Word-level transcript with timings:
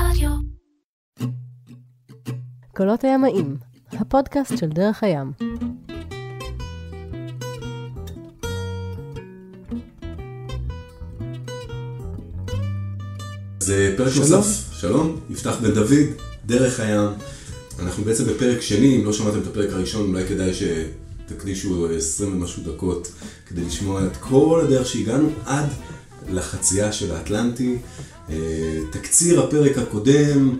רדיו. 0.00 0.30
קולות 2.76 3.04
הימאים, 3.04 3.56
הפודקאסט 3.92 4.58
של 4.58 4.68
דרך 4.68 5.02
הים. 5.02 5.32
זה 13.60 13.94
פרק 13.96 14.12
שלום. 14.12 14.30
נוסף, 14.30 14.72
שלום, 14.72 15.20
יפתח 15.30 15.56
בן 15.62 15.74
דוד, 15.74 15.90
דרך 16.46 16.80
הים. 16.80 17.10
אנחנו 17.78 18.04
בעצם 18.04 18.24
בפרק 18.24 18.60
שני, 18.60 18.96
אם 18.96 19.04
לא 19.04 19.12
שמעתם 19.12 19.38
את 19.38 19.46
הפרק 19.46 19.72
הראשון, 19.72 20.08
אולי 20.08 20.28
כדאי 20.28 20.52
שתקדישו 20.54 21.88
20 21.96 22.32
ומשהו 22.32 22.62
דקות 22.62 23.12
כדי 23.46 23.64
לשמוע 23.64 24.06
את 24.06 24.16
כל 24.16 24.60
הדרך 24.64 24.86
שהגענו 24.86 25.28
עד 25.46 25.68
לחצייה 26.30 26.92
של 26.92 27.12
האטלנטי. 27.12 27.76
אה, 28.30 28.34
תקציר 28.90 29.40
הפרק 29.40 29.78
הקודם, 29.78 30.58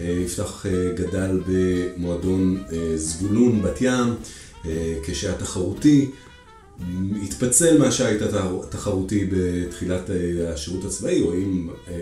אה, 0.00 0.22
יפתח 0.24 0.66
אה, 0.66 0.92
גדל 0.94 1.40
במועדון 1.46 2.62
זבולון 2.96 3.62
בת 3.62 3.78
ים, 3.80 4.14
כשהיה 5.02 5.34
תחרותי. 5.34 6.10
התפצל 7.22 7.78
מהשיט 7.78 8.22
התחרותי 8.22 9.28
בתחילת 9.32 10.10
השירות 10.48 10.84
הצבאי, 10.84 11.22
או 11.22 11.32
אה, 11.32 11.36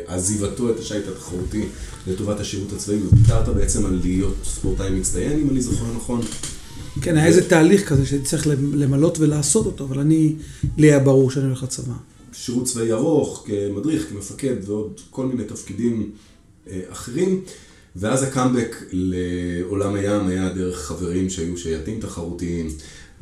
עזיבתו 0.07 0.71
את 0.71 0.79
השיט 0.79 1.09
התחרותי 1.09 1.65
לטובת 2.07 2.41
השירות 2.41 2.73
הצבאי, 2.73 2.97
וויתרת 2.97 3.49
בעצם 3.49 3.87
על 3.87 4.01
להיות 4.03 4.37
ספורטאי 4.45 4.91
מצטיין, 4.91 5.41
אם 5.41 5.51
אני 5.51 5.61
זוכר 5.61 5.85
נכון. 5.97 6.21
כן, 7.01 7.17
היה 7.17 7.27
איזה 7.27 7.49
תהליך 7.49 7.89
כזה 7.89 8.07
שהייתי 8.07 8.27
צריך 8.27 8.47
למלות 8.73 9.19
ולעשות 9.19 9.67
אותו, 9.67 9.85
אבל 9.85 9.99
אני, 9.99 10.35
לי 10.77 10.87
היה 10.87 10.99
ברור 10.99 11.31
שאני 11.31 11.47
הולך 11.47 11.63
לצבא. 11.63 11.95
שירות 12.39 12.65
צבאי 12.65 12.93
ארוך, 12.93 13.47
כמדריך, 13.47 14.09
כמפקד 14.09 14.57
ועוד 14.63 15.01
כל 15.11 15.27
מיני 15.27 15.45
תפקידים 15.45 16.11
אה, 16.71 16.81
אחרים. 16.89 17.43
ואז 17.97 18.23
הקאמבק 18.23 18.77
לעולם 18.93 19.95
הים 19.95 20.27
היה 20.27 20.53
דרך 20.53 20.79
חברים 20.79 21.31
שהיו 21.31 21.59
שייטים 21.59 22.01
תחרותיים, 22.01 22.69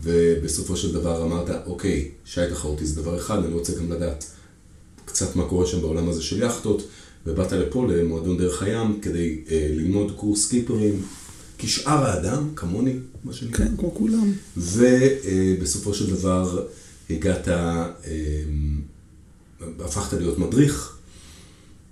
ובסופו 0.02 0.76
של 0.76 0.92
דבר 0.92 1.24
אמרת, 1.24 1.50
אוקיי, 1.66 2.10
שייט 2.24 2.50
תחרותי 2.50 2.86
זה 2.86 3.02
דבר 3.02 3.18
אחד, 3.18 3.44
אני 3.44 3.54
רוצה 3.54 3.72
גם 3.78 3.92
לדעת 3.92 4.24
קצת 5.04 5.36
מה 5.36 5.48
קורה 5.48 5.66
שם 5.66 5.80
בעולם 5.80 6.08
הזה 6.08 6.22
של 6.22 6.42
יאכטות, 6.42 6.88
ובאת 7.26 7.52
לפה 7.52 7.86
למועדון 7.86 8.38
דרך 8.38 8.62
הים 8.62 9.00
כדי 9.02 9.40
אה, 9.50 9.66
ללמוד 9.70 10.12
קורס 10.16 10.50
קיפרים, 10.50 11.02
כשאר 11.58 12.04
האדם, 12.04 12.48
כמוני, 12.56 12.94
מה 13.24 13.32
שנקרא. 13.32 13.66
כן, 13.66 13.76
כמו 13.76 13.94
כולם. 13.94 14.32
ובסופו 14.56 15.94
של 15.94 16.10
דבר 16.10 16.66
הגעת, 17.10 17.48
אה, 17.48 17.86
הפכת 19.80 20.12
להיות 20.12 20.38
מדריך, 20.38 20.96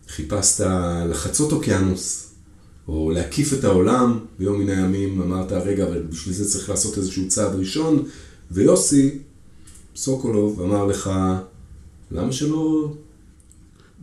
חיפשת 0.08 0.66
לחצות 1.10 1.52
אוקיינוס, 1.52 2.28
או 2.88 3.10
להקיף 3.10 3.52
את 3.52 3.64
העולם, 3.64 4.18
ביום 4.38 4.60
מן 4.60 4.68
הימים 4.68 5.22
אמרת, 5.22 5.52
רגע, 5.52 5.84
אבל 5.84 6.02
בשביל 6.02 6.34
זה 6.34 6.50
צריך 6.50 6.70
לעשות 6.70 6.98
איזשהו 6.98 7.28
צעד 7.28 7.54
ראשון, 7.54 8.04
ויוסי 8.50 9.18
סוקולוב 9.96 10.60
אמר 10.62 10.86
לך, 10.86 11.10
למה 12.10 12.32
שלא... 12.32 12.92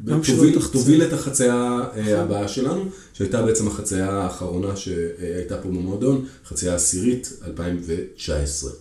למה 0.06 0.24
שלא 0.24 0.36
תוביל, 0.36 0.60
תחצה?" 0.60 0.72
תוביל 0.72 1.04
את 1.04 1.14
החצייה 1.14 1.80
אה, 1.96 2.22
הבאה 2.22 2.48
שלנו, 2.48 2.86
שהייתה 3.14 3.42
בעצם 3.42 3.68
החצייה 3.68 4.12
האחרונה 4.12 4.76
שהייתה 4.76 5.58
פה 5.58 5.70
במועדון, 5.70 6.26
חצייה 6.46 6.76
עשירית 6.76 7.34
2019. 7.46 8.72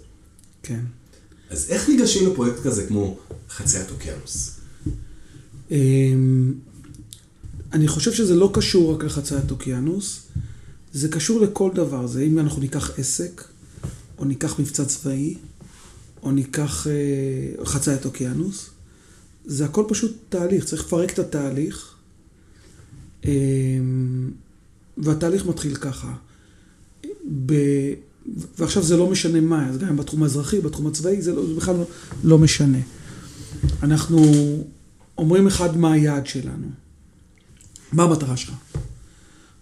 כן. 0.62 0.80
אז 1.50 1.70
איך 1.70 1.89
ניגשים 1.89 2.30
לפרויקט 2.30 2.61
כזה 2.62 2.86
כמו 2.86 3.19
חציית 3.50 3.91
אוקיינוס? 3.91 4.58
אמ, 5.70 6.55
אני 7.72 7.88
חושב 7.88 8.12
שזה 8.12 8.34
לא 8.34 8.50
קשור 8.55 8.94
רק 8.94 9.05
לחציית 9.05 9.50
אוקיינוס, 9.50 10.20
זה 10.92 11.08
קשור 11.08 11.41
לכל 11.41 11.70
דבר. 11.74 12.06
זה 12.06 12.22
אם 12.22 12.38
אנחנו 12.38 12.61
ניקח 12.61 12.98
עסק, 12.98 13.44
או 14.19 14.24
ניקח 14.24 14.61
מבצע 14.61 14.84
צבאי, 14.84 15.34
או 16.23 16.30
ניקח 16.30 16.86
אה, 16.86 17.64
חציית 17.64 18.05
אוקיינוס, 18.05 18.70
זה 19.46 19.64
הכל 19.64 19.84
פשוט 19.89 20.17
תהליך, 20.28 20.64
צריך 20.64 20.84
לפרק 20.84 21.12
את 21.12 21.18
התהליך, 21.18 21.95
אמ, 23.24 24.30
והתהליך 24.98 25.46
מתחיל 25.46 25.74
ככה. 25.74 26.14
ב... 27.46 27.55
ועכשיו 28.58 28.83
זה 28.83 28.96
לא 28.96 29.11
משנה 29.11 29.40
מה, 29.40 29.68
אז 29.68 29.78
גם 29.78 29.96
בתחום 29.96 30.23
האזרחי, 30.23 30.61
בתחום 30.61 30.86
הצבאי, 30.86 31.23
זה, 31.23 31.33
לא, 31.33 31.46
זה 31.46 31.55
בכלל 31.55 31.77
לא, 31.77 31.84
לא 32.24 32.39
משנה. 32.39 32.78
אנחנו 33.83 34.18
אומרים 35.18 35.46
אחד 35.46 35.77
מה 35.77 35.92
היעד 35.92 36.27
שלנו. 36.27 36.67
מה 37.92 38.02
המטרה 38.02 38.36
שלך? 38.36 38.55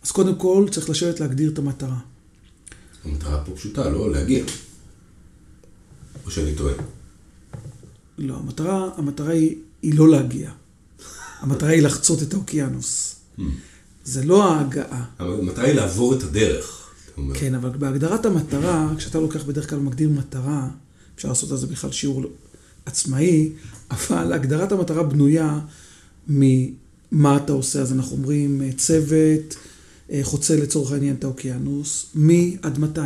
אז 0.03 0.11
קודם 0.11 0.35
כל 0.35 0.67
צריך 0.71 0.91
לשבת 0.91 1.21
להגדיר 1.21 1.51
את 1.51 1.59
המטרה. 1.59 1.99
המטרה 3.05 3.45
פה 3.45 3.53
פשוטה, 3.57 3.91
לא 3.91 4.11
להגיע. 4.11 4.45
או 6.25 6.31
שאני 6.31 6.55
טועה. 6.55 6.75
לא, 8.19 8.37
המטרה, 8.37 8.91
המטרה 8.97 9.33
היא, 9.33 9.57
היא 9.83 9.99
לא 9.99 10.09
להגיע. 10.09 10.51
המטרה 11.41 11.71
היא 11.71 11.83
לחצות 11.83 12.23
את 12.23 12.35
האוקיינוס. 12.35 13.17
זה 14.05 14.25
לא 14.25 14.53
ההגעה. 14.53 15.05
המטרה 15.19 15.65
היא 15.65 15.75
לעבור 15.75 16.15
את 16.15 16.23
הדרך. 16.23 16.91
כן, 17.35 17.55
אבל 17.55 17.71
בהגדרת 17.71 18.27
המטרה, 18.27 18.93
כשאתה 18.99 19.21
לוקח 19.21 19.45
בדרך 19.45 19.71
כלל 19.71 19.79
ומגדיר 19.79 20.11
מטרה, 20.11 20.69
אפשר 21.15 21.29
לעשות 21.29 21.51
על 21.51 21.57
זה 21.57 21.67
בכלל 21.67 21.93
שיעור 21.93 22.25
עצמאי, 22.87 23.53
אבל 23.91 24.33
הגדרת 24.33 24.73
המטרה 24.73 25.03
בנויה 25.03 25.61
ממה 26.29 27.37
אתה 27.37 27.53
עושה. 27.53 27.81
אז 27.81 27.93
אנחנו 27.93 28.17
אומרים 28.17 28.63
אה, 28.63 28.71
צוות 28.77 29.57
אה, 30.11 30.21
חוצה 30.23 30.57
לצורך 30.57 30.93
העניין 30.93 31.15
את 31.15 31.25
האוקיינוס, 31.25 32.07
מי 32.15 32.57
עד 32.63 32.79
מתי. 32.79 33.01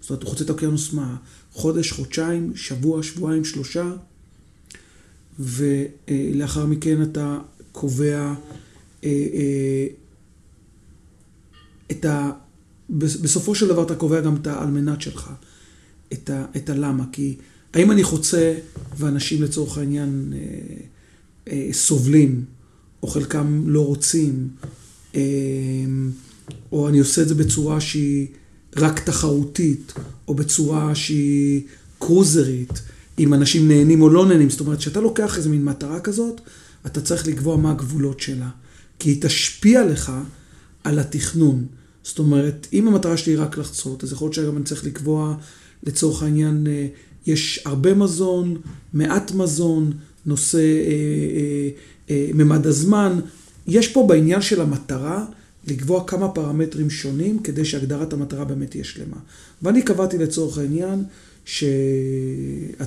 זאת 0.00 0.10
אומרת, 0.10 0.22
הוא 0.22 0.30
חוצה 0.30 0.44
את 0.44 0.50
האוקיינוס 0.50 0.92
מה? 0.92 1.16
חודש, 1.52 1.92
חודשיים, 1.92 2.52
שבוע, 2.56 3.02
שבועיים, 3.02 3.44
שלושה, 3.44 3.92
ולאחר 5.38 6.66
מכן 6.66 7.02
אתה 7.02 7.38
קובע 7.72 8.18
אה, 8.18 8.34
אה, 9.04 9.86
את 11.90 12.04
ה... 12.04 12.30
בס- 12.90 13.16
בסופו 13.16 13.54
של 13.54 13.68
דבר 13.68 13.82
אתה 13.82 13.94
קובע 13.94 14.20
גם 14.20 14.36
את 14.36 14.46
האלמנת 14.46 15.00
שלך, 15.00 15.30
את, 16.12 16.30
ה, 16.30 16.44
את 16.56 16.70
הלמה. 16.70 17.04
כי 17.12 17.36
האם 17.74 17.90
אני 17.90 18.02
חוצה 18.02 18.54
ואנשים 18.98 19.42
לצורך 19.42 19.78
העניין 19.78 20.32
אה, 20.34 20.38
אה, 21.52 21.68
סובלים, 21.72 22.44
או 23.02 23.08
חלקם 23.08 23.64
לא 23.66 23.86
רוצים, 23.86 24.48
אה, 25.14 25.20
או 26.72 26.88
אני 26.88 26.98
עושה 26.98 27.22
את 27.22 27.28
זה 27.28 27.34
בצורה 27.34 27.80
שהיא 27.80 28.26
רק 28.76 29.00
תחרותית, 29.00 29.92
או 30.28 30.34
בצורה 30.34 30.94
שהיא 30.94 31.62
קרוזרית, 31.98 32.82
אם 33.18 33.34
אנשים 33.34 33.68
נהנים 33.68 34.02
או 34.02 34.08
לא 34.08 34.26
נהנים. 34.26 34.50
זאת 34.50 34.60
אומרת, 34.60 34.78
כשאתה 34.78 35.00
לוקח 35.00 35.36
איזה 35.36 35.48
מין 35.48 35.64
מטרה 35.64 36.00
כזאת, 36.00 36.40
אתה 36.86 37.00
צריך 37.00 37.26
לקבוע 37.26 37.56
מה 37.56 37.70
הגבולות 37.70 38.20
שלה. 38.20 38.50
כי 38.98 39.10
היא 39.10 39.22
תשפיע 39.22 39.86
לך 39.86 40.12
על 40.84 40.98
התכנון. 40.98 41.66
זאת 42.02 42.18
אומרת, 42.18 42.66
אם 42.72 42.88
המטרה 42.88 43.16
שלי 43.16 43.32
היא 43.32 43.40
רק 43.40 43.58
לחצות, 43.58 44.04
אז 44.04 44.12
יכול 44.12 44.26
להיות 44.26 44.34
שגם 44.34 44.56
אני 44.56 44.64
צריך 44.64 44.84
לקבוע, 44.84 45.36
לצורך 45.82 46.22
העניין, 46.22 46.66
אה, 46.66 46.86
יש 47.26 47.60
הרבה 47.64 47.94
מזון, 47.94 48.56
מעט 48.92 49.32
מזון, 49.32 49.92
נושא 50.26 50.58
אה, 50.58 50.90
אה, 50.90 51.68
אה, 52.10 52.30
ממד 52.34 52.66
הזמן. 52.66 53.20
יש 53.66 53.88
פה 53.88 54.06
בעניין 54.08 54.42
של 54.42 54.60
המטרה 54.60 55.24
לקבוע 55.66 56.04
כמה 56.06 56.28
פרמטרים 56.28 56.90
שונים 56.90 57.38
כדי 57.38 57.64
שהגדרת 57.64 58.12
המטרה 58.12 58.44
באמת 58.44 58.70
תהיה 58.70 58.84
שלמה. 58.84 59.16
ואני 59.62 59.82
קבעתי 59.82 60.18
לצורך 60.18 60.58
העניין 60.58 61.04
שהצוות 61.44 62.80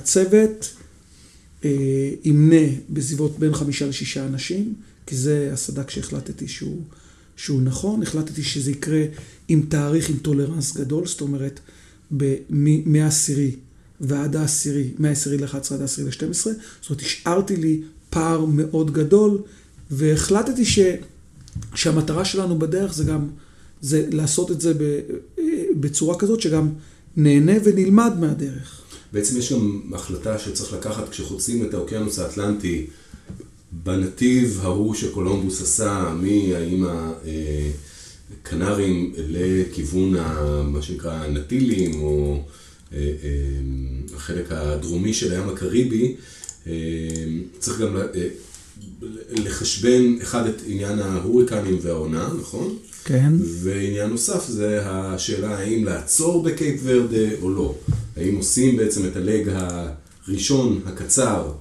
אה, 1.64 2.10
ימנה 2.24 2.66
בסביבות 2.90 3.38
בין 3.38 3.54
חמישה 3.54 3.86
לשישה 3.86 4.26
אנשים, 4.26 4.74
כי 5.06 5.16
זה 5.16 5.50
הסד"כ 5.52 5.90
שהחלטתי 5.90 6.48
שהוא, 6.48 6.82
שהוא 7.36 7.62
נכון. 7.62 8.02
החלטתי 8.02 8.42
שזה 8.42 8.70
יקרה 8.70 9.02
עם 9.48 9.62
תאריך 9.68 10.10
עם 10.10 10.16
טולרנס 10.16 10.76
גדול, 10.76 11.06
זאת 11.06 11.20
אומרת, 11.20 11.60
ב- 12.16 12.36
מ- 12.50 12.92
מהעשירי 12.92 13.50
ועד 14.00 14.36
העשירי, 14.36 14.90
מהעשירי 14.98 15.38
ל-11 15.38 15.74
עד 15.74 15.80
העשירי 15.80 16.08
ל-12, 16.10 16.32
זאת 16.34 16.50
אומרת, 16.90 17.02
השארתי 17.02 17.56
לי 17.56 17.80
פער 18.10 18.44
מאוד 18.44 18.92
גדול, 18.92 19.38
והחלטתי 19.90 20.64
ש... 20.64 20.78
שהמטרה 21.74 22.24
שלנו 22.24 22.58
בדרך 22.58 22.94
זה 22.94 23.04
גם, 23.04 23.28
זה 23.80 24.06
לעשות 24.12 24.50
את 24.50 24.60
זה 24.60 24.74
ב- 24.74 25.00
בצורה 25.80 26.18
כזאת 26.18 26.40
שגם 26.40 26.68
נהנה 27.16 27.52
ונלמד 27.64 28.12
מהדרך. 28.20 28.80
בעצם 29.12 29.38
יש 29.38 29.52
גם 29.52 29.80
החלטה 29.94 30.38
שצריך 30.38 30.72
לקחת 30.72 31.08
כשחוצים 31.08 31.64
את 31.64 31.74
האוקיינוס 31.74 32.18
האטלנטי 32.18 32.86
בנתיב 33.72 34.60
ההוא 34.62 34.94
שקולומבוס 34.94 35.62
עשה 35.62 36.14
מהאיים 36.22 36.86
הקנרים 38.42 39.12
לכיוון 39.16 40.16
ה- 40.16 40.62
מה 40.62 40.82
שנקרא 40.82 41.12
הנטילים 41.12 42.00
או 42.00 42.32
אה, 42.34 42.38
אה, 42.38 42.42
החלק 44.14 44.52
הדרומי 44.52 45.14
של 45.14 45.32
הים 45.32 45.48
הקריבי, 45.48 46.14
אה, 46.66 46.72
צריך 47.58 47.80
גם 47.80 47.96
אה, 47.96 48.28
לחשבן 49.30 50.20
אחד 50.22 50.46
את 50.46 50.62
עניין 50.66 50.98
ההוריקנים 50.98 51.78
והעונה, 51.82 52.28
נכון? 52.40 52.76
כן. 53.04 53.32
ועניין 53.62 54.10
נוסף 54.10 54.48
זה 54.48 54.80
השאלה 54.84 55.58
האם 55.58 55.84
לעצור 55.84 56.42
בקייפ 56.42 56.80
ורדה 56.84 57.36
או 57.42 57.50
לא. 57.50 57.74
האם 58.16 58.36
עושים 58.36 58.76
בעצם 58.76 59.06
את 59.06 59.16
הלג 59.16 59.48
הראשון, 59.48 60.80
הקצר, 60.86 61.52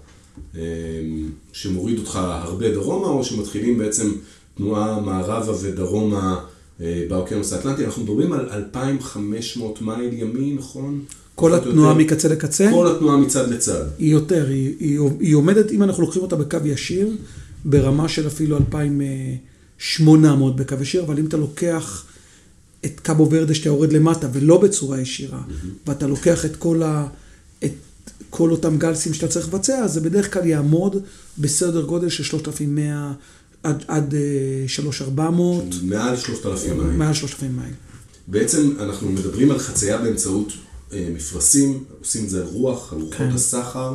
שמוריד 1.53 1.99
אותך 1.99 2.15
הרבה 2.15 2.71
דרומה, 2.71 3.07
או 3.07 3.23
שמתחילים 3.23 3.77
בעצם 3.77 4.11
תנועה 4.57 4.99
מערבה 4.99 5.53
ודרומה 5.61 6.33
אה, 6.33 6.54
באוקיינוס 6.79 7.53
האטלנטי. 7.53 7.85
אנחנו 7.85 8.03
מדברים 8.03 8.33
על 8.33 8.49
2,500 8.49 9.81
מייל 9.81 10.13
ימין, 10.13 10.55
נכון? 10.55 11.01
כל 11.35 11.53
התנועה 11.53 11.89
יותר. 11.89 11.99
מקצה 11.99 12.27
לקצה, 12.27 12.69
כל 12.71 12.95
התנועה 12.95 13.17
מצד 13.17 13.49
לצד. 13.49 13.83
היא 13.97 14.11
יותר, 14.11 14.47
היא, 14.47 14.75
היא, 14.79 14.99
היא 15.19 15.35
עומדת, 15.35 15.71
אם 15.71 15.83
אנחנו 15.83 16.03
לוקחים 16.03 16.21
אותה 16.21 16.35
בקו 16.35 16.57
ישיר, 16.65 17.09
ברמה 17.65 18.07
של 18.07 18.27
אפילו 18.27 18.57
2,800 18.57 20.55
בקו 20.55 20.75
ישיר, 20.81 21.03
אבל 21.03 21.19
אם 21.19 21.25
אתה 21.25 21.37
לוקח 21.37 22.05
את 22.85 22.99
קאבו 22.99 23.27
ורדה 23.31 23.53
שאתה 23.53 23.69
יורד 23.69 23.93
למטה 23.93 24.27
ולא 24.33 24.57
בצורה 24.61 25.01
ישירה, 25.01 25.41
ואתה 25.87 26.07
לוקח 26.07 26.45
את 26.45 26.55
כל, 26.55 26.83
ה, 26.83 27.07
את 27.63 27.73
כל 28.29 28.51
אותם 28.51 28.77
גלסים 28.77 29.13
שאתה 29.13 29.27
צריך 29.27 29.47
לבצע, 29.47 29.77
אז 29.77 29.93
זה 29.93 30.01
בדרך 30.01 30.33
כלל 30.33 30.45
יעמוד 30.45 30.97
בסדר 31.37 31.81
גודל 31.81 32.09
של 32.09 32.23
3,100 32.23 33.13
עד, 33.65 33.83
עד 33.87 34.13
אה, 34.13 34.67
3,400, 34.67 35.63
מעל 35.83 36.17
3,000 36.17 36.77
מייל. 36.77 36.91
מעל 36.91 37.13
3,000 37.13 37.57
מייל. 37.57 37.73
בעצם 38.27 38.71
אנחנו 38.79 39.11
מדברים 39.11 39.51
על 39.51 39.59
חצייה 39.59 39.97
באמצעות 39.97 40.53
אה, 40.93 41.07
מפרשים, 41.15 41.83
עושים 41.99 42.23
את 42.23 42.29
זה 42.29 42.41
על 42.41 42.47
רוח, 42.47 42.93
על 42.93 43.01
רוחות 43.01 43.17
כן. 43.17 43.29
הסחר, 43.29 43.93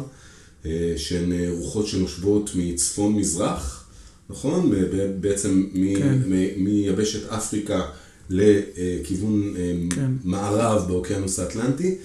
אה, 0.67 0.93
שהן 0.97 1.33
אה, 1.33 1.49
רוחות 1.51 1.87
שנושבות 1.87 2.51
מצפון-מזרח, 2.55 3.85
נכון? 4.31 4.73
בעצם 5.21 5.67
כן. 5.99 6.19
מיבשת 6.57 7.29
אפריקה 7.29 7.83
לכיוון 8.31 9.55
אה, 9.57 9.73
כן. 9.91 10.11
מערב 10.25 10.89
באוקיינוס 10.89 11.39
האטלנטי, 11.39 11.97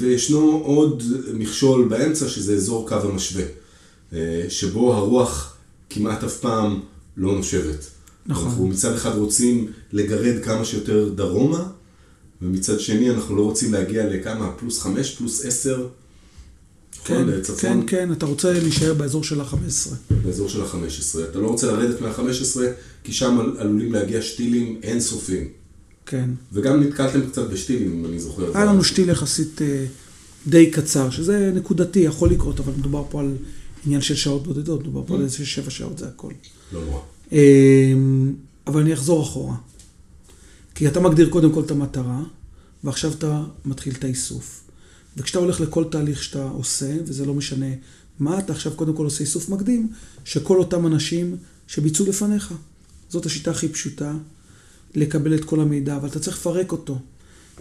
וישנו 0.00 0.62
עוד 0.64 1.02
מכשול 1.34 1.88
באמצע, 1.88 2.28
שזה 2.28 2.54
אזור 2.54 2.88
קו 2.88 2.94
המשווה, 2.94 3.44
אה, 4.12 4.44
שבו 4.48 4.94
הרוח 4.94 5.57
כמעט 5.90 6.24
אף 6.24 6.36
פעם 6.38 6.80
לא 7.16 7.32
נושבת. 7.34 7.86
נכון. 8.26 8.48
אנחנו 8.48 8.66
מצד 8.66 8.94
אחד 8.94 9.14
רוצים 9.16 9.66
לגרד 9.92 10.42
כמה 10.44 10.64
שיותר 10.64 11.08
דרומה, 11.14 11.68
ומצד 12.42 12.80
שני 12.80 13.10
אנחנו 13.10 13.36
לא 13.36 13.42
רוצים 13.42 13.72
להגיע 13.72 14.06
לכמה, 14.10 14.50
פלוס 14.58 14.78
חמש, 14.82 15.14
פלוס 15.14 15.44
עשר, 15.44 15.86
כן, 17.04 17.14
נכון, 17.14 17.26
כן, 17.32 17.38
לצפון, 17.38 17.84
כן, 17.86 18.12
אתה 18.12 18.26
רוצה 18.26 18.52
להישאר 18.52 18.94
באזור 18.94 19.24
של 19.24 19.40
ה-15. 19.40 19.54
באזור 20.24 20.48
של 20.48 20.62
החמש 20.62 20.98
עשרה. 21.00 21.24
אתה 21.24 21.38
לא 21.38 21.46
רוצה 21.48 21.66
לרדת 21.66 22.00
מה-15, 22.00 22.58
כי 23.04 23.12
שם 23.12 23.38
על- 23.40 23.56
עלולים 23.58 23.92
להגיע 23.92 24.22
שטילים 24.22 24.80
אינסופיים. 24.82 25.48
כן. 26.06 26.30
וגם 26.52 26.80
נתקלתם 26.82 27.20
קצת 27.30 27.50
בשטילים, 27.50 27.92
אם 27.92 28.06
אני 28.06 28.18
זוכר. 28.20 28.50
היה 28.56 28.64
לנו 28.64 28.84
שתיל 28.84 29.08
יחסית 29.08 29.62
אה, 29.62 29.84
די 30.46 30.70
קצר, 30.70 31.10
שזה 31.10 31.52
נקודתי, 31.54 31.98
יכול 31.98 32.30
לקרות, 32.30 32.60
אבל 32.60 32.72
מדובר 32.78 33.04
פה 33.10 33.20
על 33.20 33.34
עניין 33.86 34.00
של 34.00 34.14
שעות 34.14 34.42
בודדות, 34.42 34.80
מדובר 34.80 35.02
פה 35.06 35.14
על 35.14 35.22
איזה 35.22 35.46
שבע 35.46 35.70
שעות, 35.70 35.98
זה 35.98 36.08
הכל. 36.08 36.32
לא 36.72 36.84
נורא. 36.84 37.00
אה, 37.32 37.92
אבל 38.66 38.80
אני 38.80 38.94
אחזור 38.94 39.22
אחורה. 39.22 39.56
כי 40.74 40.88
אתה 40.88 41.00
מגדיר 41.00 41.30
קודם 41.30 41.52
כל 41.52 41.60
את 41.60 41.70
המטרה, 41.70 42.22
ועכשיו 42.84 43.12
אתה 43.12 43.44
מתחיל 43.64 43.94
את 43.98 44.04
האיסוף. 44.04 44.60
וכשאתה 45.16 45.38
הולך 45.38 45.60
לכל 45.60 45.84
תהליך 45.90 46.22
שאתה 46.22 46.44
עושה, 46.44 46.96
וזה 47.04 47.26
לא 47.26 47.34
משנה 47.34 47.66
מה, 48.18 48.38
אתה 48.38 48.52
עכשיו 48.52 48.72
קודם 48.72 48.96
כל 48.96 49.04
עושה 49.04 49.20
איסוף 49.20 49.48
מקדים, 49.48 49.92
שכל 50.24 50.58
אותם 50.58 50.86
אנשים 50.86 51.36
שביצעו 51.66 52.06
לפניך. 52.06 52.54
זאת 53.08 53.26
השיטה 53.26 53.50
הכי 53.50 53.68
פשוטה, 53.68 54.14
לקבל 54.94 55.34
את 55.34 55.44
כל 55.44 55.60
המידע, 55.60 55.96
אבל 55.96 56.08
אתה 56.08 56.20
צריך 56.20 56.36
לפרק 56.36 56.72
אותו. 56.72 56.98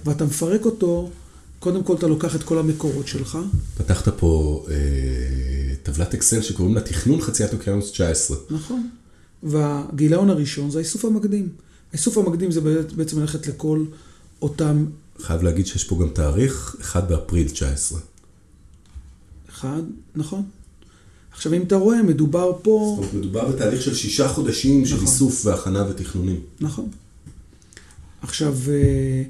ואתה 0.06 0.26
מפרק 0.26 0.66
אותו, 0.66 1.10
קודם 1.60 1.84
כל 1.84 1.96
אתה 1.96 2.08
לוקח 2.08 2.36
את 2.36 2.44
כל 2.44 2.58
המקורות 2.58 3.08
שלך, 3.08 3.38
פתחת 3.78 4.08
פה 4.20 4.66
אה, 4.70 5.67
טבלת 5.88 6.14
אקסל 6.14 6.42
שקוראים 6.42 6.76
לה 6.76 6.82
תכנון 6.82 7.22
חציית 7.22 7.54
אוקיינוס 7.54 7.92
19. 7.92 8.38
נכון. 8.50 8.90
והגיליון 9.44 10.30
הראשון 10.30 10.72
זה 10.72 10.78
האיסוף 10.78 11.06
המקדים. 11.06 11.50
האיסוף 11.92 12.18
המקדים 12.18 12.52
זה 12.52 12.62
בעצם 12.96 13.20
ללכת 13.20 13.48
לכל 13.48 13.86
אותם 14.42 14.86
חייב 15.20 15.44
להגיד 15.44 15.68
שיש 15.68 15.84
פה 15.84 15.98
גם 16.02 16.10
תאריך, 16.10 16.76
1 16.82 17.08
באפריל 17.08 17.50
19. 17.50 18.00
אחד, 19.50 19.82
נכון. 20.16 20.44
עכשיו, 21.32 21.54
אם 21.54 21.62
אתה 21.62 21.76
רואה, 21.76 22.04
מדובר 22.04 22.52
פה... 22.62 22.98
זאת 23.02 23.14
אומרת, 23.14 23.26
מדובר 23.26 23.48
בתהליך 23.48 23.82
של 23.82 23.96
שישה 23.96 24.28
חודשים 24.28 24.86
של 24.86 24.96
נכון. 24.96 25.08
איסוף 25.08 25.46
והכנה 25.46 25.86
ותכנונים. 25.90 26.40
נכון. 26.62 26.90
עכשיו, 28.22 28.56
אה, 28.68 29.24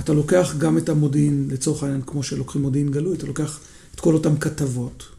אתה 0.00 0.12
לוקח 0.12 0.54
גם 0.58 0.78
את 0.78 0.88
המודיעין, 0.88 1.48
לצורך 1.52 1.82
העניין, 1.82 2.02
כמו 2.06 2.22
שלוקחים 2.22 2.62
מודיעין 2.62 2.90
גלוי, 2.90 3.16
אתה 3.16 3.26
לוקח 3.26 3.60
את 3.94 4.00
כל 4.00 4.14
אותן 4.14 4.36
כתבות 4.40 5.13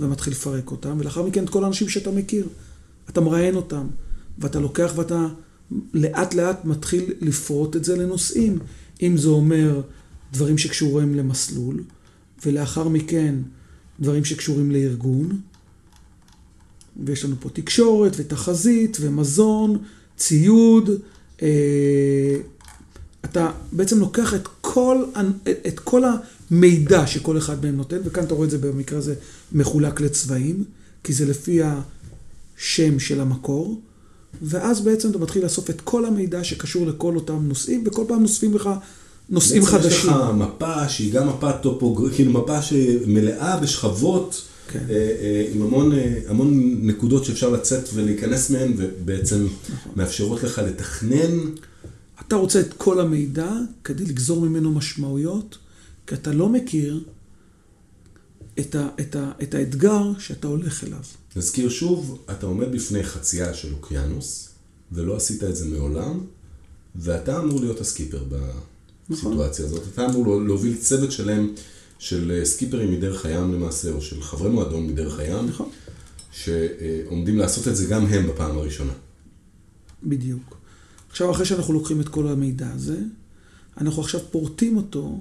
ומתחיל 0.00 0.32
לפרק 0.32 0.70
אותן, 0.70 0.96
ולאחר 0.98 1.22
מכן 1.22 1.44
את 1.44 1.50
כל 1.50 1.64
האנשים 1.64 1.88
שאתה 1.88 2.10
מכיר. 2.10 2.48
אתה 3.08 3.20
מראיין 3.20 3.54
אותם, 3.54 3.86
ואתה 4.38 4.60
לוקח 4.60 4.92
ואתה 4.96 5.26
לאט 5.94 6.34
לאט 6.34 6.64
מתחיל 6.64 7.12
לפרוט 7.20 7.76
את 7.76 7.84
זה 7.84 7.96
לנושאים. 7.96 8.58
אם 9.02 9.16
זה 9.16 9.28
אומר 9.28 9.80
דברים 10.32 10.58
שקשורים 10.58 11.14
למסלול, 11.14 11.82
ולאחר 12.46 12.88
מכן 12.88 13.34
דברים 14.00 14.24
שקשורים 14.24 14.70
לארגון, 14.70 15.40
ויש 17.04 17.24
לנו 17.24 17.36
פה 17.40 17.48
תקשורת 17.50 18.12
ותחזית 18.16 18.96
ומזון, 19.00 19.78
ציוד. 20.16 20.90
אה, 21.42 22.36
אתה 23.24 23.50
בעצם 23.72 23.98
לוקח 23.98 24.34
את 24.34 24.48
כל, 24.60 25.04
ה- 25.14 25.48
את 25.68 25.78
כל 25.80 26.02
המידע 26.50 27.06
שכל 27.06 27.38
אחד 27.38 27.64
מהם 27.64 27.76
נותן, 27.76 27.98
וכאן 28.04 28.24
אתה 28.24 28.34
רואה 28.34 28.46
את 28.46 28.50
זה 28.50 28.58
במקרה 28.58 28.98
הזה 28.98 29.14
מחולק 29.52 30.00
לצבעים, 30.00 30.64
כי 31.04 31.12
זה 31.12 31.26
לפי 31.26 31.60
השם 31.62 32.98
של 32.98 33.20
המקור, 33.20 33.80
ואז 34.42 34.80
בעצם 34.80 35.10
אתה 35.10 35.18
מתחיל 35.18 35.42
לאסוף 35.42 35.70
את 35.70 35.80
כל 35.80 36.04
המידע 36.04 36.44
שקשור 36.44 36.86
לכל 36.86 37.16
אותם 37.16 37.38
נושאים, 37.42 37.84
וכל 37.86 38.04
פעם 38.08 38.22
נוספים 38.22 38.54
לך 38.54 38.70
נושאים 39.30 39.62
בעצם 39.62 39.72
חדשים. 39.72 39.98
יש 39.98 40.04
לך 40.04 40.14
מפה 40.34 40.88
שהיא 40.88 41.12
גם 41.12 41.28
מפה 41.28 41.52
טופוגרפית, 41.52 42.14
כאילו 42.14 42.32
מפה 42.32 42.62
שמלאה 42.62 43.56
בשכבות, 43.56 44.42
כן. 44.68 44.78
אה, 44.90 44.94
אה, 44.94 45.46
עם 45.54 45.62
המון, 45.62 45.92
אה, 45.92 46.18
המון 46.28 46.78
נקודות 46.82 47.24
שאפשר 47.24 47.50
לצאת 47.50 47.88
ולהיכנס 47.94 48.50
מהן, 48.50 48.72
ובעצם 48.76 49.46
נכון. 49.72 49.92
מאפשרות 49.96 50.42
לך 50.42 50.58
לתכנן. 50.58 51.38
אתה 52.26 52.36
רוצה 52.36 52.60
את 52.60 52.74
כל 52.76 53.00
המידע 53.00 53.52
כדי 53.84 54.04
לגזור 54.04 54.40
ממנו 54.40 54.70
משמעויות, 54.70 55.58
כי 56.10 56.14
אתה 56.14 56.32
לא 56.32 56.48
מכיר 56.48 57.04
את, 58.60 58.74
ה, 58.74 58.88
את, 59.00 59.16
ה, 59.16 59.32
את 59.42 59.54
האתגר 59.54 60.18
שאתה 60.18 60.48
הולך 60.48 60.84
אליו. 60.84 61.00
נזכיר 61.36 61.68
שוב, 61.68 62.24
אתה 62.30 62.46
עומד 62.46 62.72
בפני 62.72 63.02
חצייה 63.02 63.54
של 63.54 63.72
אוקיינוס, 63.72 64.48
ולא 64.92 65.16
עשית 65.16 65.44
את 65.44 65.56
זה 65.56 65.68
מעולם, 65.68 66.20
ואתה 66.96 67.38
אמור 67.38 67.60
להיות 67.60 67.80
הסקיפר 67.80 68.24
בסיטואציה 69.10 69.64
הזאת. 69.64 69.82
אתה 69.92 70.06
אמור 70.06 70.40
להוביל 70.40 70.76
צוות 70.76 71.12
שלם 71.12 71.54
של 71.98 72.32
אה, 72.38 72.44
סקיפרים 72.44 72.92
מדרך 72.92 73.26
הים 73.26 73.52
למעשה, 73.52 73.92
או 73.92 74.00
של 74.00 74.22
חברי 74.22 74.50
מועדון 74.50 74.86
מדרך 74.86 75.18
הים, 75.18 75.46
נכון? 75.46 75.68
שעומדים 76.32 77.38
לעשות 77.38 77.68
את 77.68 77.76
זה 77.76 77.86
גם 77.86 78.06
הם 78.06 78.26
בפעם 78.26 78.58
הראשונה. 78.58 78.92
בדיוק. 80.02 80.56
עכשיו, 81.10 81.30
אחרי 81.30 81.46
שאנחנו 81.46 81.74
לוקחים 81.74 82.00
את 82.00 82.08
כל 82.08 82.28
המידע 82.28 82.70
הזה, 82.70 82.98
אנחנו 83.78 84.02
עכשיו 84.02 84.20
פורטים 84.30 84.76
אותו 84.76 85.20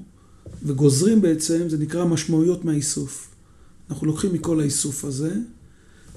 וגוזרים 0.64 1.22
בעצם, 1.22 1.70
זה 1.70 1.78
נקרא 1.78 2.06
משמעויות 2.06 2.66
מהאיסוף. 2.66 3.28
אנחנו 3.90 4.08
לוקחים 4.08 4.34
מכל 4.34 4.60
האיסוף 4.60 5.06
הזה, 5.06 5.34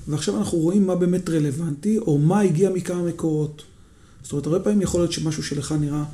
ועכשיו 0.09 0.37
אנחנו 0.39 0.59
רואים 0.59 0.87
מה 0.87 0.97
באמת 0.97 1.29
רלוונטי, 1.29 1.99
או 1.99 2.19
מה 2.19 2.41
הגיע 2.41 2.71
מכמה 2.71 3.03
מקורות. 3.03 3.63
זאת 4.23 4.33
אומרת, 4.33 4.47
הרבה 4.47 4.61
פעמים 4.61 4.83
יכול 4.83 5.01
להיות 5.01 5.13
שמשהו 5.13 5.43
שלך 5.43 5.75
נראה 5.81 6.05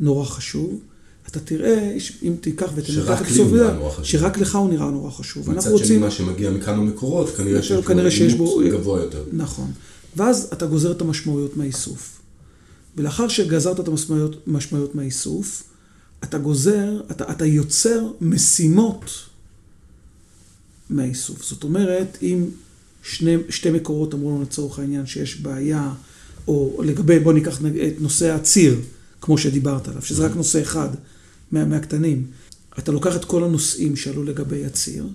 נורא 0.00 0.24
חשוב, 0.24 0.80
אתה 1.28 1.40
תראה, 1.40 1.96
אם 2.22 2.34
תיקח 2.40 2.70
ותנתח 2.74 3.20
את 3.22 3.26
חשוב. 3.26 3.54
שרק 4.02 4.38
לך 4.38 4.56
הוא 4.56 4.70
נראה 4.70 4.90
נורא 4.90 5.10
חשוב. 5.10 5.50
מצד 5.50 5.62
שני, 5.62 5.72
רוצים... 5.72 6.00
מה 6.00 6.10
שמגיע 6.10 6.50
מכמה 6.50 6.76
מקורות, 6.84 7.28
כנראה 7.36 7.62
שיש 7.62 7.86
כנראה 7.86 8.10
שיש 8.10 8.34
בו- 8.34 8.60
גבוה 8.70 9.00
יותר. 9.00 9.24
נכון. 9.32 9.70
ואז 10.16 10.48
אתה 10.52 10.66
גוזר 10.66 10.90
את 10.92 11.00
המשמעויות 11.00 11.56
מהאיסוף. 11.56 12.20
ולאחר 12.96 13.28
שגזרת 13.28 13.80
את 13.80 13.88
המשמעויות 14.46 14.94
מהאיסוף, 14.94 15.62
אתה 16.24 16.38
גוזר, 16.38 17.00
אתה, 17.10 17.30
אתה 17.30 17.46
יוצר 17.46 18.06
משימות 18.20 19.10
מהאיסוף. 20.90 21.44
זאת 21.44 21.64
אומרת, 21.64 22.18
אם 22.22 22.44
שני, 23.02 23.36
שתי 23.48 23.70
מקורות 23.70 24.14
אמרו 24.14 24.30
לנו 24.30 24.42
לצורך 24.42 24.78
העניין 24.78 25.06
שיש 25.06 25.40
בעיה, 25.40 25.92
או 26.48 26.82
לגבי, 26.84 27.18
בוא 27.18 27.32
ניקח 27.32 27.60
את 27.60 28.00
נושא 28.00 28.34
הציר, 28.34 28.80
כמו 29.20 29.38
שדיברת 29.38 29.88
עליו, 29.88 30.02
שזה 30.02 30.26
רק 30.26 30.36
נושא 30.36 30.62
אחד 30.62 30.88
מה, 31.52 31.64
מהקטנים. 31.64 32.26
אתה 32.78 32.92
לוקח 32.92 33.16
את 33.16 33.24
כל 33.24 33.44
הנושאים 33.44 33.96
שעלו 33.96 34.24
לגבי 34.24 34.64
הציר, 34.64 35.06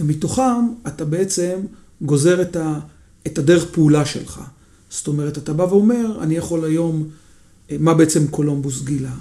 ומתוכם 0.00 0.68
אתה 0.86 1.04
בעצם 1.04 1.60
גוזר 2.02 2.42
את, 2.42 2.56
ה, 2.56 2.78
את 3.26 3.38
הדרך 3.38 3.64
פעולה 3.70 4.04
שלך. 4.04 4.40
זאת 4.90 5.06
אומרת, 5.06 5.38
אתה 5.38 5.52
בא 5.52 5.62
ואומר, 5.62 6.22
אני 6.22 6.34
יכול 6.34 6.64
היום, 6.64 7.08
מה 7.78 7.94
בעצם 7.94 8.26
קולומבוס 8.26 8.82
גילה? 8.82 9.14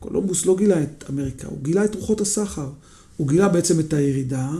קולומבוס 0.00 0.46
לא 0.46 0.56
גילה 0.56 0.82
את 0.82 1.04
אמריקה, 1.10 1.48
הוא 1.48 1.58
גילה 1.62 1.84
את 1.84 1.94
רוחות 1.94 2.20
הסחר. 2.20 2.68
הוא 3.16 3.28
גילה 3.28 3.48
בעצם 3.48 3.80
את 3.80 3.92
הירידה 3.92 4.50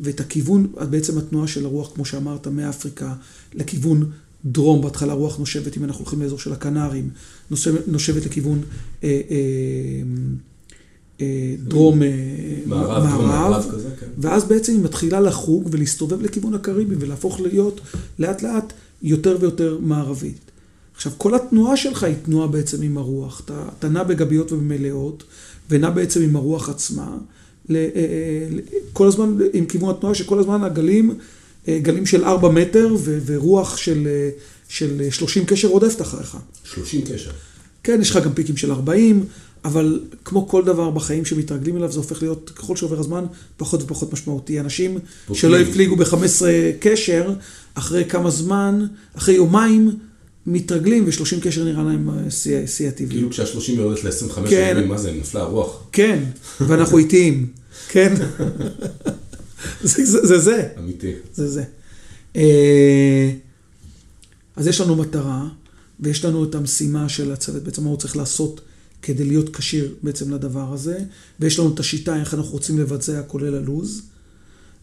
ואת 0.00 0.20
הכיוון, 0.20 0.72
בעצם 0.90 1.18
התנועה 1.18 1.46
של 1.46 1.64
הרוח, 1.64 1.90
כמו 1.94 2.04
שאמרת, 2.04 2.46
מאפריקה 2.46 3.14
לכיוון 3.54 4.10
דרום. 4.44 4.82
בהתחלה 4.82 5.12
הרוח 5.12 5.38
נושבת, 5.38 5.76
אם 5.76 5.84
אנחנו 5.84 6.00
הולכים 6.00 6.22
לאזור 6.22 6.38
של 6.38 6.52
הקנרים, 6.52 7.10
נושבת, 7.50 7.88
נושבת 7.88 8.26
לכיוון 8.26 8.60
אה, 9.04 9.20
אה, 9.30 9.36
אה, 11.20 11.54
דרום 11.58 12.02
אה, 12.02 12.08
מערב, 12.66 13.08
דרום 13.08 13.28
מערב 13.28 13.70
כזה, 13.72 13.88
כן. 14.00 14.06
ואז 14.18 14.44
בעצם 14.44 14.72
היא 14.72 14.82
מתחילה 14.82 15.20
לחוג 15.20 15.68
ולהסתובב 15.70 16.22
לכיוון 16.22 16.54
הקריבים 16.54 16.98
ולהפוך 17.00 17.40
להיות 17.40 17.80
לאט 18.18 18.42
לאט 18.42 18.72
יותר 19.02 19.36
ויותר 19.40 19.78
מערבית. 19.80 20.47
עכשיו, 20.98 21.12
כל 21.16 21.34
התנועה 21.34 21.76
שלך 21.76 22.02
היא 22.02 22.14
תנועה 22.24 22.48
בעצם 22.48 22.82
עם 22.82 22.98
הרוח. 22.98 23.42
אתה, 23.44 23.64
אתה 23.78 23.88
נע 23.88 24.02
בגביות 24.02 24.52
ובמלאות, 24.52 25.24
ונע 25.70 25.90
בעצם 25.90 26.22
עם 26.22 26.36
הרוח 26.36 26.68
עצמה. 26.68 27.16
ל, 27.68 27.76
אה, 27.76 27.82
אה, 27.96 28.48
כל 28.92 29.06
הזמן 29.06 29.36
עם 29.52 29.66
כיוון 29.66 29.90
התנועה, 29.90 30.14
שכל 30.14 30.38
הזמן 30.38 30.64
הגלים, 30.64 31.18
אה, 31.68 31.78
גלים 31.82 32.06
של 32.06 32.24
4 32.24 32.48
מטר 32.48 32.94
ו, 32.98 33.18
ורוח 33.26 33.76
של, 33.76 34.08
של 34.68 35.10
30 35.10 35.44
קשר 35.44 35.68
רודפת 35.68 36.00
אחריך. 36.00 36.36
30 36.64 37.00
קשר. 37.02 37.30
כן, 37.82 37.98
יש 38.00 38.10
לך 38.10 38.24
גם 38.24 38.32
פיקים 38.32 38.56
של 38.56 38.72
40, 38.72 39.24
אבל 39.64 40.00
כמו 40.24 40.48
כל 40.48 40.64
דבר 40.64 40.90
בחיים 40.90 41.24
שמתרגלים 41.24 41.76
אליו, 41.76 41.92
זה 41.92 41.98
הופך 41.98 42.22
להיות, 42.22 42.50
ככל 42.54 42.76
שעובר 42.76 43.00
הזמן, 43.00 43.24
פחות 43.56 43.82
ופחות 43.82 44.12
משמעותי. 44.12 44.60
אנשים 44.60 44.98
פופלים. 45.26 45.40
שלא 45.40 45.58
הפליגו 45.58 45.96
ב-15 45.96 46.42
קשר, 46.80 47.32
אחרי 47.74 48.04
כמה 48.04 48.30
זמן, 48.30 48.86
אחרי 49.14 49.34
יומיים, 49.34 49.90
מתרגלים, 50.48 51.04
ו-30 51.04 51.40
קשר 51.42 51.64
נראה 51.64 51.82
להם 51.82 52.08
שיא 52.66 52.88
הטבעי. 52.88 53.08
כאילו 53.08 53.30
כשה-30 53.30 53.70
יורדת 53.70 54.04
ל-25, 54.04 54.48
כן. 54.50 54.88
מה 54.88 54.98
זה, 54.98 55.12
נפלה 55.12 55.40
הרוח. 55.40 55.82
כן, 55.92 56.24
ואנחנו 56.60 56.98
איטיים, 57.02 57.46
כן? 57.88 58.14
זה, 59.82 60.04
זה, 60.04 60.26
זה 60.26 60.38
זה. 60.38 60.68
אמיתי. 60.78 61.12
זה 61.34 61.50
זה. 61.50 61.64
אה, 62.36 63.30
אז 64.56 64.66
יש 64.66 64.80
לנו 64.80 64.96
מטרה, 64.96 65.48
ויש 66.00 66.24
לנו 66.24 66.44
את 66.44 66.54
המשימה 66.54 67.08
של 67.08 67.32
הצוות, 67.32 67.62
בעצם 67.62 67.84
מה 67.84 67.90
הוא 67.90 67.98
צריך 67.98 68.16
לעשות 68.16 68.60
כדי 69.02 69.24
להיות 69.24 69.56
כשיר 69.56 69.94
בעצם 70.02 70.34
לדבר 70.34 70.72
הזה, 70.72 70.98
ויש 71.40 71.58
לנו 71.58 71.74
את 71.74 71.80
השיטה, 71.80 72.20
איך 72.20 72.34
אנחנו 72.34 72.50
רוצים 72.52 72.78
לבצע, 72.78 73.22
כולל 73.26 73.54
הלוז, 73.54 74.02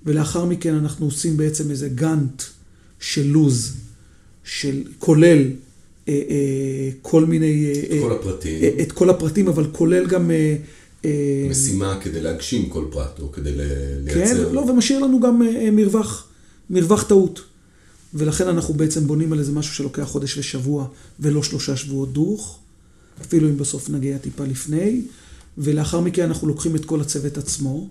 ולאחר 0.06 0.46
מכן 0.46 0.76
אנחנו 0.76 1.06
עושים 1.06 1.38
בעצם 1.38 1.72
איזה 1.72 1.90
גאנט 1.90 2.44
של 3.00 3.28
לוז. 3.28 3.74
של, 4.46 4.84
כולל 5.00 5.44
אה, 6.08 6.14
אה, 6.30 6.90
כל 7.02 7.26
מיני... 7.26 7.66
אה, 7.66 7.98
את 7.98 8.02
כל 8.02 8.12
הפרטים. 8.12 8.64
את 8.82 8.92
כל 8.92 9.10
הפרטים, 9.10 9.48
אבל 9.48 9.68
כולל 9.72 10.08
גם... 10.08 10.32
משימה 11.50 12.00
כדי 12.02 12.22
להגשים 12.22 12.70
כל 12.70 12.86
פרט, 12.92 13.20
או 13.20 13.32
כדי 13.32 13.52
לייצר... 13.56 14.48
כן, 14.48 14.54
לא, 14.54 14.60
ומשאיר 14.60 15.00
לנו 15.00 15.20
גם 15.20 15.42
מרווח, 15.72 16.28
מרווח 16.70 17.04
טעות. 17.04 17.42
ולכן 18.14 18.48
אנחנו 18.48 18.74
בעצם 18.74 19.08
בונים 19.08 19.34
על 19.34 19.40
איזה 19.40 19.52
משהו 19.52 19.76
שלוקח 19.76 20.04
חודש 20.04 20.38
ושבוע, 20.38 20.88
ולא 21.20 21.44
שלושה 21.44 21.76
שבועות 21.76 22.14
דוך, 22.14 22.60
אפילו 23.22 23.50
אם 23.50 23.58
בסוף 23.58 23.90
נגיע 23.90 24.18
טיפה 24.18 24.44
לפני, 24.44 25.02
ולאחר 25.58 26.00
מכן 26.00 26.24
אנחנו 26.24 26.48
לוקחים 26.48 26.76
את 26.76 26.86
כל 26.86 27.02
הצוות 27.02 27.38
עצמו, 27.38 27.90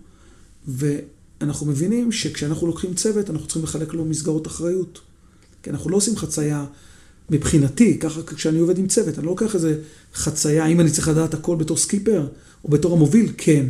ואנחנו 0.68 1.66
מבינים 1.66 2.12
שכשאנחנו 2.12 2.66
לוקחים 2.66 2.94
צוות, 2.94 3.30
אנחנו 3.30 3.46
צריכים 3.46 3.62
לחלק 3.62 3.94
לו 3.94 4.04
מסגרות 4.04 4.46
אחריות. 4.46 5.00
כי 5.64 5.71
אנחנו 5.71 5.90
לא 5.90 5.97
עושים 5.97 6.16
חצייה 6.16 6.64
מבחינתי, 7.30 7.99
ככה 7.99 8.21
כשאני 8.23 8.59
עובד 8.59 8.78
עם 8.78 8.87
צוות, 8.87 9.18
אני 9.18 9.26
לא 9.26 9.30
לוקח 9.30 9.54
איזה 9.54 9.78
חצייה, 10.14 10.64
האם 10.64 10.80
אני 10.80 10.90
צריך 10.90 11.09
לדעת 11.09 11.35
הכל 11.35 11.56
בתור 11.56 11.76
סקיפר 11.76 12.26
או 12.64 12.71
בתור 12.71 12.92
המוביל, 12.92 13.33
כן. 13.37 13.66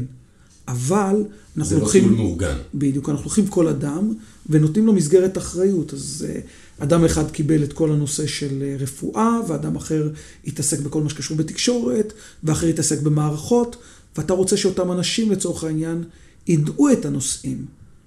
אבל 0.68 1.24
אנחנו 1.56 1.78
לוקחים... 1.78 2.02
זה 2.02 2.08
לא 2.08 2.14
טיול 2.14 2.20
מאורגן. 2.20 2.56
בדיוק, 2.74 3.08
אנחנו 3.08 3.24
לוקחים 3.24 3.46
כל 3.46 3.68
אדם 3.68 4.12
ונותנים 4.48 4.86
לו 4.86 4.92
מסגרת 4.92 5.38
אחריות. 5.38 5.94
אז 5.94 6.26
uh, 6.28 6.82
אדם 6.84 7.04
אחד 7.04 7.30
קיבל 7.30 7.64
את 7.64 7.72
כל 7.72 7.92
הנושא 7.92 8.26
של 8.26 8.62
uh, 8.62 8.82
רפואה, 8.82 9.40
ואדם 9.48 9.76
אחר 9.76 10.10
יתעסק 10.44 10.80
בכל 10.80 11.02
מה 11.02 11.10
שקשור 11.10 11.36
בתקשורת, 11.36 12.12
ואחר 12.44 12.66
יתעסק 12.66 13.00
במערכות, 13.00 13.76
ואתה 14.16 14.32
רוצה 14.32 14.56
שאותם 14.56 14.92
אנשים 14.92 15.32
לצורך 15.32 15.64
העניין 15.64 16.04
ידעו 16.46 16.92
את 16.92 17.04
הנושאים. 17.04 17.64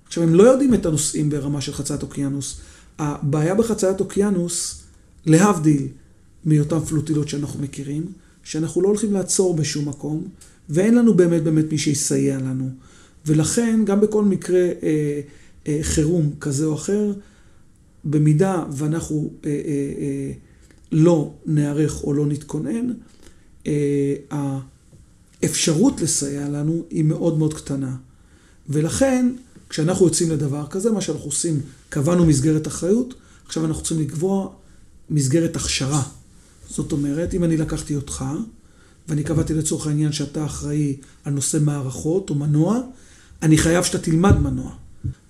עכשיו, 0.08 0.24
הם 0.24 0.36
לא 0.36 0.44
יודעים 0.44 0.74
את 0.74 0.86
הנושאים 0.86 1.30
ברמה 1.30 1.62
של 1.62 1.74
חצת 1.74 2.04
אוקיינוס, 2.04 2.58
הבעיה 3.00 3.56
בחציית 3.56 4.00
אוקיינוס, 4.00 4.84
להבדיל 5.26 5.88
מאותן 6.46 6.80
פלוטילות 6.80 7.30
שאנחנו 7.30 7.62
מכירים, 7.62 8.06
שאנחנו 8.44 8.82
לא 8.82 8.88
הולכים 8.88 9.14
לעצור 9.14 9.56
בשום 9.56 9.90
מקום, 9.90 10.28
ואין 10.70 10.96
לנו 10.96 11.14
באמת 11.14 11.44
באמת 11.44 11.72
מי 11.72 11.78
שיסייע 11.78 12.38
לנו. 12.38 12.70
ולכן, 13.26 13.80
גם 13.86 14.02
בכל 14.02 14.26
מקרה 14.26 14.60
אה, 14.84 15.22
אה, 15.68 15.80
חירום 15.82 16.32
כזה 16.40 16.66
או 16.66 16.76
אחר, 16.76 17.14
במידה 18.04 18.64
ואנחנו 18.72 19.30
אה, 19.46 19.50
אה, 19.50 19.56
אה, 19.98 20.32
לא 20.92 21.34
נערך 21.46 22.04
או 22.04 22.14
לא 22.14 22.26
נתכונן, 22.26 22.94
אה, 23.68 24.16
האפשרות 25.42 26.02
לסייע 26.02 26.50
לנו 26.50 26.84
היא 26.90 27.04
מאוד 27.04 27.38
מאוד 27.38 27.54
קטנה. 27.54 27.96
ולכן, 28.70 29.32
כשאנחנו 29.70 30.06
יוצאים 30.06 30.32
לדבר 30.32 30.68
כזה, 30.70 30.92
מה 30.92 31.02
שאנחנו 31.02 31.26
עושים, 31.26 31.62
קבענו 31.90 32.26
מסגרת 32.26 32.68
אחריות, 32.68 33.14
עכשיו 33.46 33.66
אנחנו 33.66 33.84
צריכים 33.84 34.02
לקבוע 34.02 34.50
מסגרת 35.10 35.56
הכשרה. 35.56 36.04
זאת 36.70 36.92
אומרת, 36.92 37.34
אם 37.34 37.44
אני 37.44 37.58
לקחתי 37.58 37.96
אותך, 37.96 38.26
ואני 39.08 39.24
קבעתי 39.24 39.54
לצורך 39.54 39.88
העניין 39.88 40.12
שאתה 40.12 40.46
אחראי 40.46 40.98
על 41.24 41.34
נושא 41.34 41.58
מערכות 41.62 42.30
או 42.30 42.36
מנוע, 42.36 42.80
אני 43.42 43.58
חייב 43.58 43.84
שאתה 43.84 43.98
תלמד 43.98 44.40
מנוע. 44.40 44.72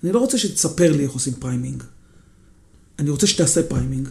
אני 0.04 0.12
לא 0.12 0.18
רוצה 0.18 0.38
שתספר 0.38 0.92
לי 0.92 1.02
איך 1.04 1.12
עושים 1.12 1.32
priming. 1.32 1.82
אני 2.98 3.10
רוצה 3.10 3.26
שתעשה 3.26 3.62
priming, 3.62 4.08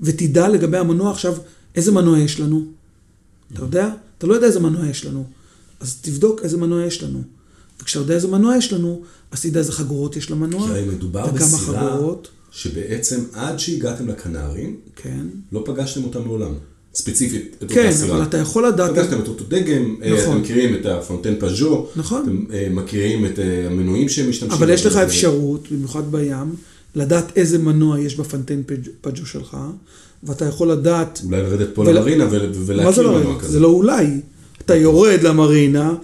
ותדע 0.00 0.48
לגבי 0.48 0.78
המנוע 0.78 1.10
עכשיו, 1.10 1.34
איזה 1.74 1.92
מנוע 1.92 2.18
יש 2.18 2.40
לנו. 2.40 2.66
אתה 3.52 3.60
יודע? 3.60 3.94
אתה 4.18 4.26
לא 4.26 4.34
יודע 4.34 4.46
איזה 4.46 4.60
מנוע 4.60 4.86
יש 4.86 5.04
לנו. 5.04 5.26
אז 5.80 5.96
תבדוק 6.00 6.40
איזה 6.42 6.56
מנוע 6.56 6.84
יש 6.84 7.02
לנו. 7.02 7.22
וכשאתה 7.82 8.02
יודע 8.02 8.14
איזה 8.14 8.28
מנוע 8.28 8.56
יש 8.56 8.72
לנו, 8.72 9.02
אז 9.30 9.42
תדע 9.42 9.60
איזה 9.60 9.72
חגורות 9.72 10.16
יש 10.16 10.30
למנוע. 10.30 10.66
כי 10.66 10.72
הרי 10.72 10.84
מדובר 10.84 11.26
בסירה 11.26 11.58
חגורות. 11.58 12.28
שבעצם 12.50 13.20
עד 13.32 13.58
שהגעתם 13.58 14.08
לקנרים, 14.08 14.76
כן. 14.96 15.26
לא 15.52 15.62
פגשתם 15.66 16.04
אותם 16.04 16.24
מעולם. 16.24 16.54
ספציפית 16.94 17.56
את 17.62 17.72
כן, 17.72 17.80
אותה 17.80 17.96
סירה. 17.96 18.08
כן, 18.08 18.14
אבל 18.14 18.22
אתה 18.22 18.38
יכול 18.38 18.66
לדעת... 18.66 18.90
פגשתם 18.90 19.20
את 19.20 19.28
אותו 19.28 19.44
דגם, 19.48 19.96
אה, 20.02 20.12
נכון. 20.12 20.32
אתם 20.32 20.40
מכירים 20.42 20.74
את 20.74 20.86
הפונטיין 20.86 21.34
פז'ו, 21.38 21.86
נכון. 21.96 22.22
אתם 22.22 22.54
אה, 22.54 22.68
מכירים 22.70 23.26
את 23.26 23.38
אה, 23.38 23.66
המנועים 23.66 24.08
שהם 24.08 24.30
משתמשים. 24.30 24.58
אבל 24.58 24.70
יש 24.70 24.86
לך 24.86 24.96
אפשרות, 24.96 25.72
במיוחד 25.72 26.12
בים, 26.12 26.54
לדעת 26.94 27.36
איזה 27.36 27.58
מנוע 27.58 28.00
יש 28.00 28.16
בפונטיין 28.16 28.62
פז'ו 29.00 29.26
שלך, 29.26 29.56
ואתה 30.22 30.44
יכול 30.44 30.70
לדעת... 30.70 31.20
אולי 31.24 31.42
לרדת 31.42 31.68
פה 31.74 31.82
ול... 31.82 31.90
למרינה 31.90 32.26
ולהכיר 32.66 33.10
מנוע 33.10 33.40
כזה. 33.40 33.52
זה 33.52 33.60
לא 33.60 33.68
אולי. 33.68 34.06
אתה 34.60 34.76
יורד 34.76 35.22
למרינה 35.22 35.94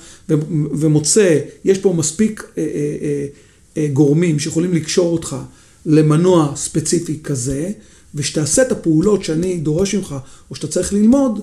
ומוצא, 0.78 1.38
יש 1.64 1.78
פה 1.78 1.92
מספיק 1.92 2.44
אה, 2.58 2.62
אה, 2.62 3.26
אה, 3.76 3.88
גורמים 3.92 4.38
שיכולים 4.38 4.72
לקשור 4.72 5.12
אותך 5.12 5.36
למנוע 5.86 6.52
ספציפי 6.56 7.20
כזה, 7.24 7.72
ושתעשה 8.14 8.62
את 8.62 8.72
הפעולות 8.72 9.24
שאני 9.24 9.56
דורש 9.56 9.94
ממך, 9.94 10.14
או 10.50 10.54
שאתה 10.54 10.66
צריך 10.66 10.92
ללמוד, 10.92 11.40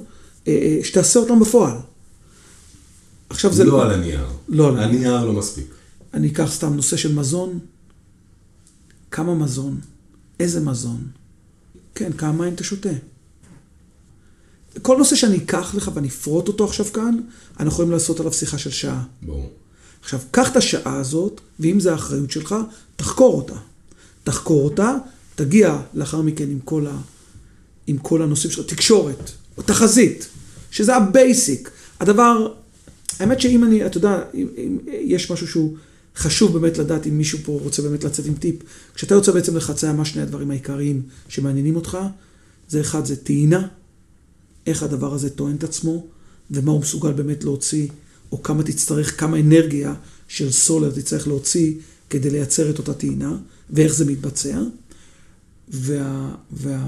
שתעשה 0.83 1.19
אותן 1.19 1.39
בפועל. 1.39 1.77
עכשיו 3.29 3.53
זה... 3.53 3.63
לא 3.63 3.83
על 3.83 3.91
הנייר. 3.91 4.27
לא 4.49 4.67
על 4.67 4.77
הנייר. 4.77 5.13
הנייר 5.15 5.25
לא 5.25 5.33
מספיק. 5.33 5.65
אני 6.13 6.27
אקח 6.27 6.51
סתם 6.51 6.73
נושא 6.73 6.97
של 6.97 7.15
מזון. 7.15 7.59
כמה 9.11 9.35
מזון? 9.35 9.79
איזה 10.39 10.59
מזון? 10.59 11.07
כן, 11.95 12.11
כמה 12.13 12.31
מים 12.31 12.53
אתה 12.53 12.63
שותה? 12.63 12.89
כל 14.81 14.97
נושא 14.97 15.15
שאני 15.15 15.37
אקח 15.37 15.75
לך 15.75 15.91
ואני 15.93 16.07
אפרוט 16.07 16.47
אותו 16.47 16.65
עכשיו 16.65 16.85
כאן, 16.93 17.17
אנחנו 17.59 17.71
יכולים 17.71 17.91
לעשות 17.91 18.19
עליו 18.19 18.33
שיחה 18.33 18.57
של 18.57 18.71
שעה. 18.71 19.03
ברור. 19.21 19.51
עכשיו, 20.03 20.19
קח 20.31 20.51
את 20.51 20.57
השעה 20.57 20.97
הזאת, 20.97 21.41
ואם 21.59 21.79
זה 21.79 21.91
האחריות 21.91 22.31
שלך, 22.31 22.55
תחקור 22.95 23.35
אותה. 23.35 23.55
תחקור 24.23 24.65
אותה, 24.65 24.95
תגיע 25.35 25.79
לאחר 25.93 26.21
מכן 26.21 26.49
עם 26.49 26.59
כל, 26.59 26.87
ה... 26.87 26.97
עם 27.87 27.97
כל 27.97 28.21
הנושאים 28.21 28.51
של 28.51 28.63
תקשורת, 28.63 29.31
או 29.57 29.63
תחזית, 29.63 30.27
שזה 30.71 30.95
ה 30.95 31.06
basic. 31.06 31.71
הדבר, 31.99 32.53
האמת 33.19 33.41
שאם 33.41 33.63
אני, 33.63 33.85
אתה 33.85 33.97
יודע, 33.97 34.23
אם, 34.33 34.47
אם 34.57 34.77
יש 34.87 35.31
משהו 35.31 35.47
שהוא 35.47 35.77
חשוב 36.15 36.57
באמת 36.57 36.77
לדעת 36.77 37.07
אם 37.07 37.17
מישהו 37.17 37.39
פה 37.43 37.59
רוצה 37.63 37.81
באמת 37.81 38.03
לצאת 38.03 38.25
עם 38.25 38.33
טיפ, 38.33 38.55
כשאתה 38.95 39.15
יוצא 39.15 39.31
בעצם 39.31 39.57
לחציה, 39.57 39.93
מה 39.93 40.05
שני 40.05 40.21
הדברים 40.21 40.51
העיקריים 40.51 41.01
שמעניינים 41.27 41.75
אותך? 41.75 41.97
זה 42.69 42.81
אחד, 42.81 43.05
זה 43.05 43.15
טעינה. 43.15 43.67
איך 44.67 44.83
הדבר 44.83 45.13
הזה 45.13 45.29
טוען 45.29 45.55
את 45.55 45.63
עצמו, 45.63 46.05
ומה 46.51 46.71
הוא 46.71 46.81
מסוגל 46.81 47.11
באמת 47.11 47.43
להוציא, 47.43 47.87
או 48.31 48.43
כמה 48.43 48.63
תצטרך, 48.63 49.19
כמה 49.19 49.39
אנרגיה 49.39 49.93
של 50.27 50.51
סולר 50.51 50.91
תצטרך 50.91 51.27
להוציא 51.27 51.73
כדי 52.09 52.29
לייצר 52.29 52.69
את 52.69 52.77
אותה 52.77 52.93
טעינה, 52.93 53.37
ואיך 53.69 53.93
זה 53.93 54.05
מתבצע. 54.05 54.61
וה... 55.69 56.35
והדבר 56.51 56.85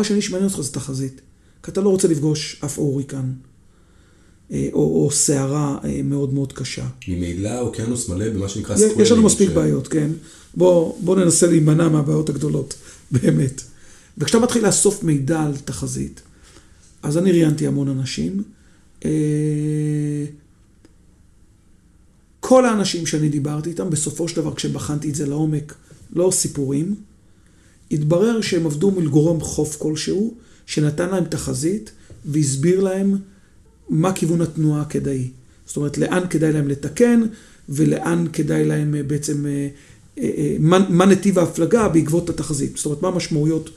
השני 0.00 0.22
שמעניין 0.22 0.50
אותך 0.50 0.60
זה 0.60 0.72
תחזית. 0.72 1.20
כי 1.62 1.70
אתה 1.70 1.80
לא 1.80 1.88
רוצה 1.88 2.08
לפגוש 2.08 2.60
אף 2.64 2.78
הוריקן. 2.78 3.32
אה, 4.52 4.68
או, 4.72 5.04
או 5.04 5.10
סערה 5.10 5.78
אה, 5.84 6.00
מאוד 6.04 6.34
מאוד 6.34 6.52
קשה. 6.52 6.86
ממילא 7.08 7.48
האוקיינוס 7.48 8.08
מלא 8.08 8.28
במה 8.28 8.48
שנקרא 8.48 8.74
יש, 8.74 8.80
סקווארים. 8.80 9.00
יש 9.00 9.10
לנו 9.12 9.22
מספיק 9.22 9.50
ש- 9.50 9.52
בעיות, 9.52 9.88
כן? 9.88 10.10
בוא, 10.54 10.94
בוא 11.00 11.16
ננסה 11.16 11.46
להימנע 11.46 11.88
מהבעיות 11.88 12.28
הגדולות, 12.28 12.74
באמת. 13.22 13.62
וכשאתה 14.18 14.38
מתחיל 14.38 14.66
לאסוף 14.66 15.02
מידע 15.02 15.42
על 15.42 15.56
תחזית, 15.64 16.20
אז 17.02 17.18
אני 17.18 17.32
ראיינתי 17.32 17.66
המון 17.66 17.88
אנשים. 17.88 18.42
אה, 19.04 19.10
כל 22.40 22.66
האנשים 22.66 23.06
שאני 23.06 23.28
דיברתי 23.28 23.70
איתם, 23.70 23.90
בסופו 23.90 24.28
של 24.28 24.36
דבר, 24.36 24.54
כשבחנתי 24.54 25.10
את 25.10 25.14
זה 25.14 25.26
לעומק, 25.26 25.74
לא 26.12 26.30
סיפורים, 26.32 26.94
התברר 27.90 28.40
שהם 28.40 28.66
עבדו 28.66 28.90
מול 28.90 29.08
גורם 29.08 29.40
חוף 29.40 29.76
כלשהו, 29.76 30.34
שנתן 30.66 31.10
להם 31.10 31.24
תחזית 31.24 31.90
והסביר 32.24 32.80
להם 32.80 33.16
מה 33.88 34.12
כיוון 34.12 34.40
התנועה 34.40 34.80
הכדאי. 34.82 35.30
זאת 35.66 35.76
אומרת, 35.76 35.98
לאן 35.98 36.22
כדאי 36.30 36.52
להם 36.52 36.68
לתקן, 36.68 37.22
ולאן 37.68 38.24
כדאי 38.32 38.64
להם 38.64 38.94
אה, 38.94 39.02
בעצם, 39.02 39.46
אה, 40.18 40.56
מה, 40.58 40.86
מה 40.88 41.06
נתיב 41.06 41.38
ההפלגה 41.38 41.88
בעקבות 41.88 42.30
התחזית. 42.30 42.76
זאת 42.76 42.86
אומרת, 42.86 43.02
מה 43.02 43.08
המשמעויות 43.08 43.70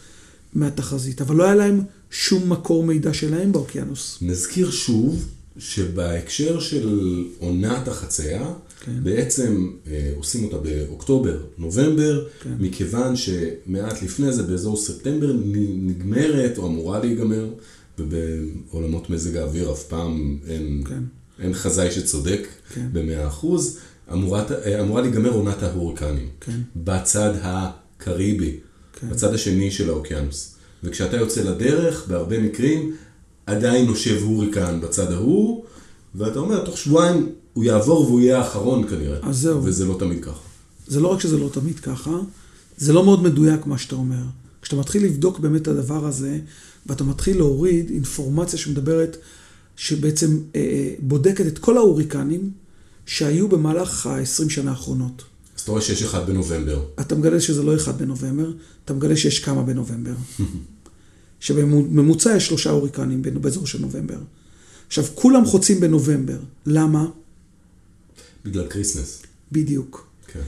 מהתחזית. 0.53 1.21
אבל 1.21 1.35
לא 1.35 1.43
היה 1.43 1.55
להם 1.55 1.81
שום 2.11 2.49
מקור 2.49 2.83
מידע 2.83 3.13
שלהם 3.13 3.51
באוקיינוס. 3.51 4.17
נזכיר 4.21 4.71
שוב 4.71 5.25
שבהקשר 5.57 6.59
של 6.59 7.23
עונת 7.39 7.87
החצייה, 7.87 8.53
כן. 8.79 9.03
בעצם 9.03 9.71
אה, 9.87 10.11
עושים 10.15 10.43
אותה 10.43 10.57
באוקטובר, 10.57 11.37
נובמבר, 11.57 12.27
כן. 12.43 12.53
מכיוון 12.59 13.15
שמעט 13.15 14.01
לפני 14.01 14.33
זה, 14.33 14.43
באזור 14.43 14.77
ספטמבר, 14.77 15.33
נגמרת 15.81 16.57
או 16.57 16.67
אמורה 16.67 16.99
להיגמר, 16.99 17.49
ובעולמות 17.99 19.09
מזג 19.09 19.35
האוויר 19.35 19.71
אף 19.71 19.83
פעם 19.83 20.37
אין, 20.47 20.83
כן. 20.87 21.03
אין 21.39 21.53
חזאי 21.53 21.91
שצודק 21.91 22.47
כן. 22.73 22.87
במאה 22.93 23.27
אחוז, 23.27 23.77
אמורה, 24.11 24.43
אה, 24.65 24.81
אמורה 24.81 25.01
להיגמר 25.01 25.29
עונת 25.29 25.63
ההורקנים. 25.63 26.27
כן. 26.39 26.59
בצד 26.75 27.33
הקריבי, 27.41 28.57
כן. 29.01 29.09
בצד 29.09 29.33
השני 29.33 29.71
של 29.71 29.89
האוקיינוס. 29.89 30.55
וכשאתה 30.83 31.17
יוצא 31.17 31.43
לדרך, 31.43 32.07
בהרבה 32.07 32.39
מקרים, 32.39 32.95
עדיין 33.45 33.85
נושב 33.85 34.21
הוריקן 34.23 34.81
בצד 34.81 35.11
ההוא, 35.11 35.63
ואתה 36.15 36.39
אומר, 36.39 36.65
תוך 36.65 36.77
שבועיים 36.77 37.29
הוא 37.53 37.63
יעבור 37.63 38.01
והוא 38.05 38.21
יהיה 38.21 38.37
האחרון 38.37 38.87
כנראה. 38.87 39.19
אז 39.21 39.37
זהו. 39.37 39.63
וזה 39.63 39.85
לא 39.85 39.95
תמיד 39.99 40.23
ככה. 40.23 40.39
זה 40.87 40.99
לא 40.99 41.07
רק 41.07 41.19
שזה 41.19 41.37
לא 41.37 41.49
תמיד 41.53 41.79
ככה, 41.79 42.19
זה 42.77 42.93
לא 42.93 43.05
מאוד 43.05 43.23
מדויק 43.23 43.65
מה 43.65 43.77
שאתה 43.77 43.95
אומר. 43.95 44.23
כשאתה 44.61 44.75
מתחיל 44.75 45.05
לבדוק 45.05 45.39
באמת 45.39 45.61
את 45.61 45.67
הדבר 45.67 46.05
הזה, 46.05 46.39
ואתה 46.85 47.03
מתחיל 47.03 47.37
להוריד 47.37 47.89
אינפורמציה 47.89 48.59
שמדברת, 48.59 49.17
שבעצם 49.75 50.39
אה, 50.55 50.61
אה, 50.61 50.93
בודקת 50.99 51.47
את 51.47 51.57
כל 51.57 51.77
ההוריקנים 51.77 52.51
שהיו 53.05 53.47
במהלך 53.47 54.07
ה-20 54.07 54.49
שנה 54.49 54.71
האחרונות. 54.71 55.23
אז 55.59 55.63
אתה 55.63 55.71
רואה 55.71 55.81
שיש 55.81 56.03
אחד 56.03 56.27
בנובמבר. 56.27 56.83
אתה 56.99 57.15
מגלה 57.15 57.41
שזה 57.41 57.63
לא 57.63 57.75
אחד 57.75 57.97
בנובמבר, 57.97 58.51
אתה 58.85 58.93
מגלה 58.93 59.15
שיש 59.15 59.39
כמה 59.39 59.61
בנובמבר. 59.63 60.13
שבממוצע 61.39 62.35
יש 62.35 62.47
שלושה 62.47 62.69
הוריקנים 62.69 63.21
באזור 63.21 63.67
של 63.67 63.81
נובמבר. 63.81 64.17
עכשיו, 64.87 65.05
כולם 65.15 65.45
חוצים 65.45 65.79
בנובמבר. 65.79 66.37
למה? 66.65 67.05
בגלל 68.45 68.67
כריסמס. 68.67 69.21
בדיוק. 69.51 70.07
כן. 70.27 70.39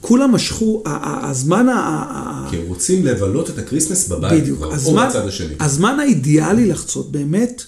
כולם 0.00 0.32
משכו, 0.32 0.82
הזמן 1.22 1.68
ה-. 1.68 2.48
כי 2.50 2.56
הם 2.56 2.66
רוצים 2.66 3.06
לבלות 3.06 3.50
את 3.50 3.58
הכריסמס 3.58 4.08
בבית 4.08 4.42
בדיוק. 4.42 4.58
כבר, 4.58 4.68
או 4.68 4.74
הזמן, 4.74 5.08
בצד 5.08 5.26
השני. 5.26 5.54
הזמן 5.60 6.00
האידיאלי 6.00 6.66
לחצות 6.66 7.12
באמת 7.12 7.62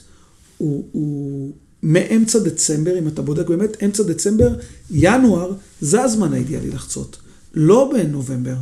הוא, 0.58 0.84
הוא 0.92 1.52
מאמצע 1.82 2.38
דצמבר, 2.38 2.98
אם 2.98 3.08
אתה 3.08 3.22
בודק 3.22 3.48
באמת, 3.48 3.82
אמצע 3.84 4.02
דצמבר, 4.02 4.54
ינואר, 4.90 5.52
זה 5.80 6.02
הזמן 6.02 6.32
האידיאלי 6.32 6.70
לחצות. 6.70 7.16
לא 7.54 7.92
בנובמבר. 7.92 8.56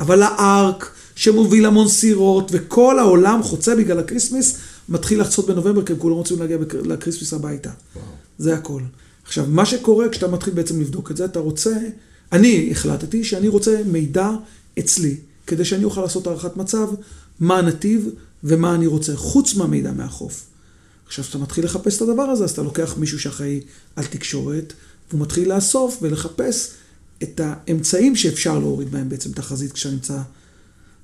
אבל 0.00 0.22
הארק 0.22 0.90
שמוביל 1.14 1.66
המון 1.66 1.88
סירות, 1.88 2.50
וכל 2.54 2.98
העולם 2.98 3.42
חוצה 3.42 3.76
בגלל 3.76 3.98
הקריסמס, 3.98 4.56
מתחיל 4.88 5.20
לחצות 5.20 5.46
בנובמבר, 5.46 5.84
כי 5.84 5.92
הם 5.92 5.98
כולם 5.98 6.14
רוצים 6.14 6.38
להגיע 6.38 6.58
לקריסמס 6.84 7.32
הביתה. 7.32 7.70
וואו. 7.96 8.04
זה 8.38 8.54
הכל. 8.54 8.82
עכשיו, 9.24 9.46
מה 9.48 9.66
שקורה 9.66 10.08
כשאתה 10.08 10.28
מתחיל 10.28 10.54
בעצם 10.54 10.80
לבדוק 10.80 11.10
את 11.10 11.16
זה, 11.16 11.24
אתה 11.24 11.38
רוצה, 11.38 11.76
אני 12.32 12.68
החלטתי 12.70 13.24
שאני 13.24 13.48
רוצה 13.48 13.80
מידע 13.86 14.30
אצלי, 14.78 15.16
כדי 15.46 15.64
שאני 15.64 15.84
אוכל 15.84 16.00
לעשות 16.00 16.26
הערכת 16.26 16.56
מצב, 16.56 16.88
מה 17.40 17.58
הנתיב 17.58 18.08
ומה 18.44 18.74
אני 18.74 18.86
רוצה, 18.86 19.16
חוץ 19.16 19.54
מהמידע 19.54 19.92
מהחוף. 19.92 20.49
עכשיו, 21.10 21.24
כשאתה 21.24 21.38
מתחיל 21.38 21.64
לחפש 21.64 21.96
את 21.96 22.02
הדבר 22.02 22.22
הזה, 22.22 22.44
אז 22.44 22.50
אתה 22.50 22.62
לוקח 22.62 22.94
מישהו 22.98 23.20
שאחראי 23.20 23.60
על 23.96 24.04
תקשורת, 24.04 24.72
והוא 25.10 25.20
מתחיל 25.20 25.54
לאסוף 25.54 25.98
ולחפש 26.02 26.70
את 27.22 27.40
האמצעים 27.44 28.16
שאפשר 28.16 28.58
להוריד 28.58 28.90
בהם 28.90 29.08
בעצם 29.08 29.32
תחזית 29.32 29.72
כשאתה 29.72 29.94
נמצא... 29.94 30.20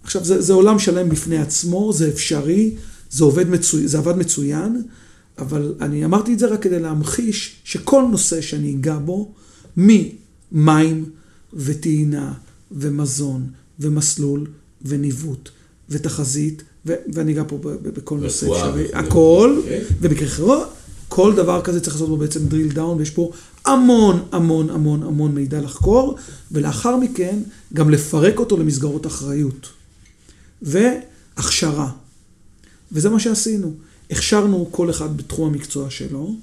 עכשיו, 0.03 0.25
זה, 0.25 0.42
זה 0.42 0.53
עולם 0.53 0.79
שלם 0.79 1.09
בפני 1.09 1.38
עצמו, 1.38 1.92
זה 1.92 2.09
אפשרי, 2.09 2.75
זה, 3.11 3.25
עובד 3.25 3.49
מצו... 3.49 3.79
זה 3.85 3.99
עבד 3.99 4.16
מצוין, 4.16 4.83
אבל 5.38 5.75
אני 5.81 6.05
אמרתי 6.05 6.33
את 6.33 6.38
זה 6.38 6.47
רק 6.47 6.62
כדי 6.62 6.81
להמחיש 6.81 7.57
שכל 7.64 8.05
נושא 8.11 8.40
שאני 8.40 8.75
אגע 8.75 8.99
בו, 8.99 9.35
ממים 9.77 11.11
וטעינה 11.53 12.33
ומזון 12.73 13.51
ומסלול 13.81 14.47
וניווט 14.83 15.49
ותחזית, 15.88 16.62
ואני 16.87 17.33
אגע 17.33 17.42
פה 17.49 17.59
בכל 17.83 18.18
נושא 18.18 18.46
אפשרי. 18.53 18.87
הכל, 18.94 19.57
אוקיי. 19.59 19.85
ובמקרה 20.01 20.29
חירום, 20.29 20.64
כל 21.09 21.35
דבר 21.37 21.62
כזה 21.62 21.81
צריך 21.81 21.96
לעשות 21.96 22.09
בו 22.09 22.16
בעצם 22.16 22.40
drill 22.51 22.77
down, 22.77 22.99
ויש 22.99 23.11
פה 23.11 23.31
המון 23.64 24.22
המון 24.33 24.70
המון 24.70 25.03
המון 25.03 25.35
מידע 25.35 25.61
לחקור, 25.61 26.16
ולאחר 26.53 26.96
מכן 26.96 27.38
גם 27.75 27.90
לפרק 27.90 28.38
אותו 28.38 28.57
למסגרות 28.57 29.07
אחריות. 29.07 29.68
והכשרה. 30.62 31.90
וזה 32.92 33.11
מה 33.11 33.20
שעשינו. 33.20 33.75
הכשרנו 34.11 34.68
כל 34.70 34.90
אחד 34.90 35.16
בתחום 35.16 35.49
המקצוע 35.49 35.90
שלו, 35.90 36.35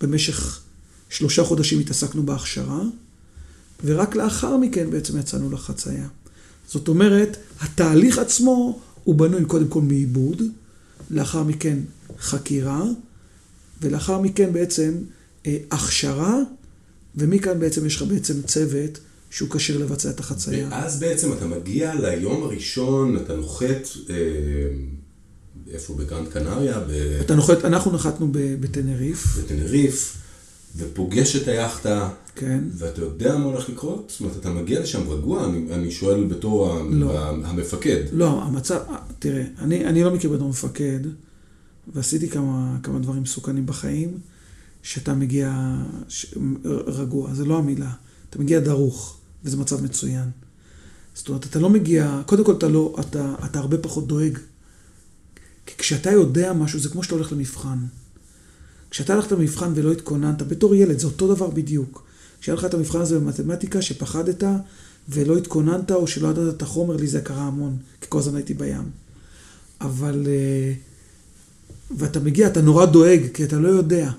במשך 0.00 0.60
שלושה 1.08 1.44
חודשים 1.44 1.80
התעסקנו 1.80 2.22
בהכשרה, 2.22 2.82
ורק 3.84 4.16
לאחר 4.16 4.56
מכן 4.56 4.90
בעצם 4.90 5.18
יצאנו 5.18 5.50
לחצייה. 5.50 6.06
זאת 6.68 6.88
אומרת, 6.88 7.36
התהליך 7.60 8.18
עצמו 8.18 8.80
הוא 9.10 9.18
בנוי 9.18 9.44
קודם 9.44 9.68
כל 9.68 9.80
מעיבוד, 9.82 10.42
לאחר 11.10 11.42
מכן 11.42 11.78
חקירה, 12.18 12.84
ולאחר 13.82 14.20
מכן 14.20 14.52
בעצם 14.52 14.94
אה, 15.46 15.56
הכשרה, 15.70 16.38
ומכאן 17.16 17.60
בעצם 17.60 17.86
יש 17.86 17.96
לך 17.96 18.02
בעצם 18.02 18.42
צוות 18.42 18.98
שהוא 19.30 19.50
כשיר 19.50 19.78
לבצע 19.78 20.10
את 20.10 20.20
החצייה. 20.20 20.68
ואז 20.70 21.00
בעצם 21.00 21.32
אתה 21.32 21.46
מגיע 21.46 21.94
ליום 21.94 22.42
הראשון, 22.42 23.16
אתה 23.16 23.36
נוחת, 23.36 23.88
אה, 24.10 24.14
איפה? 25.70 25.94
בגרנד 25.94 26.28
קנריה? 26.28 26.80
ב- 26.80 27.18
אתה 27.20 27.34
נוחת, 27.34 27.64
אנחנו 27.64 27.92
נחתנו 27.92 28.28
בטנריף, 28.32 29.38
בטנריף, 29.38 30.16
ופוגש 30.76 31.36
את 31.36 31.48
היאכטה, 31.48 32.08
כן. 32.34 32.64
ואתה 32.72 33.00
יודע 33.00 33.36
מה 33.36 33.44
הולך 33.44 33.68
לקרות? 33.68 34.06
זאת 34.08 34.20
אומרת, 34.20 34.36
אתה 34.36 34.50
מגיע 34.50 34.80
לשם 34.80 35.10
רגוע, 35.10 35.44
אני, 35.44 35.74
אני 35.74 35.90
שואל 35.90 36.24
בתור 36.24 36.78
לא. 36.90 37.18
המפקד. 37.44 38.04
לא, 38.12 38.42
המצב, 38.42 38.80
תראה, 39.18 39.44
אני, 39.58 39.84
אני 39.86 40.04
לא 40.04 40.14
מכיר 40.14 40.30
בתור 40.30 40.48
מפקד, 40.48 41.00
ועשיתי 41.94 42.28
כמה, 42.28 42.76
כמה 42.82 42.98
דברים 42.98 43.22
מסוכנים 43.22 43.66
בחיים, 43.66 44.18
שאתה 44.82 45.14
מגיע 45.14 45.74
ש, 46.08 46.34
רגוע, 46.86 47.34
זה 47.34 47.44
לא 47.44 47.58
המילה, 47.58 47.92
אתה 48.30 48.38
מגיע 48.38 48.60
דרוך, 48.60 49.18
וזה 49.44 49.56
מצב 49.56 49.84
מצוין. 49.84 50.30
זאת 51.14 51.28
אומרת, 51.28 51.46
אתה 51.46 51.58
לא 51.58 51.70
מגיע, 51.70 52.20
קודם 52.26 52.44
כל 52.44 52.52
אתה 52.52 52.68
לא, 52.68 52.96
אתה, 53.00 53.34
אתה 53.44 53.58
הרבה 53.58 53.78
פחות 53.78 54.06
דואג. 54.06 54.38
כי 55.66 55.74
כשאתה 55.78 56.10
יודע 56.10 56.52
משהו, 56.52 56.78
זה 56.78 56.88
כמו 56.88 57.02
שאתה 57.02 57.14
הולך 57.14 57.32
למבחן. 57.32 57.78
כשאתה 58.90 59.14
הלכת 59.14 59.32
למבחן 59.32 59.72
ולא 59.74 59.92
התכוננת, 59.92 60.42
בתור 60.42 60.74
ילד, 60.74 60.98
זה 60.98 61.06
אותו 61.06 61.34
דבר 61.34 61.50
בדיוק. 61.50 62.02
כשהיה 62.40 62.54
לך 62.54 62.64
את 62.64 62.74
המבחן 62.74 63.00
הזה 63.00 63.18
במתמטיקה, 63.18 63.82
שפחדת 63.82 64.44
ולא 65.08 65.36
התכוננת 65.36 65.90
או 65.90 66.06
שלא 66.06 66.28
ידעת 66.28 66.54
את 66.54 66.62
החומר, 66.62 66.96
לי 66.96 67.06
זה 67.06 67.20
קרה 67.20 67.42
המון, 67.42 67.76
כי 68.00 68.06
כל 68.08 68.18
הזמן 68.18 68.36
הייתי 68.36 68.54
בים. 68.54 68.90
אבל... 69.80 70.26
אה, 70.26 70.72
ואתה 71.96 72.20
מגיע, 72.20 72.46
אתה 72.46 72.60
נורא 72.60 72.86
דואג, 72.86 73.20
כי 73.34 73.44
אתה 73.44 73.58
לא 73.58 73.68
יודע. 73.68 74.10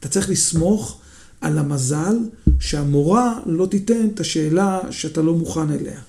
אתה 0.00 0.08
צריך 0.08 0.30
לסמוך 0.30 1.00
על 1.40 1.58
המזל 1.58 2.16
שהמורה 2.60 3.40
לא 3.46 3.66
תיתן 3.66 4.08
את 4.14 4.20
השאלה 4.20 4.80
שאתה 4.90 5.22
לא 5.22 5.34
מוכן 5.34 5.70
אליה. 5.70 6.00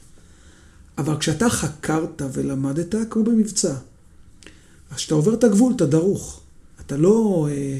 אבל 0.98 1.18
כשאתה 1.18 1.50
חקרת 1.50 2.22
ולמדת, 2.34 2.96
כמו 3.10 3.24
במבצע, 3.24 3.74
אז 4.92 4.96
כשאתה 4.96 5.16
עובר 5.16 5.34
את 5.34 5.44
הגבול, 5.44 5.74
אתה 5.76 5.86
דרוך. 5.86 6.39
אתה 6.90 6.98
לא, 6.98 7.48
אה, 7.52 7.80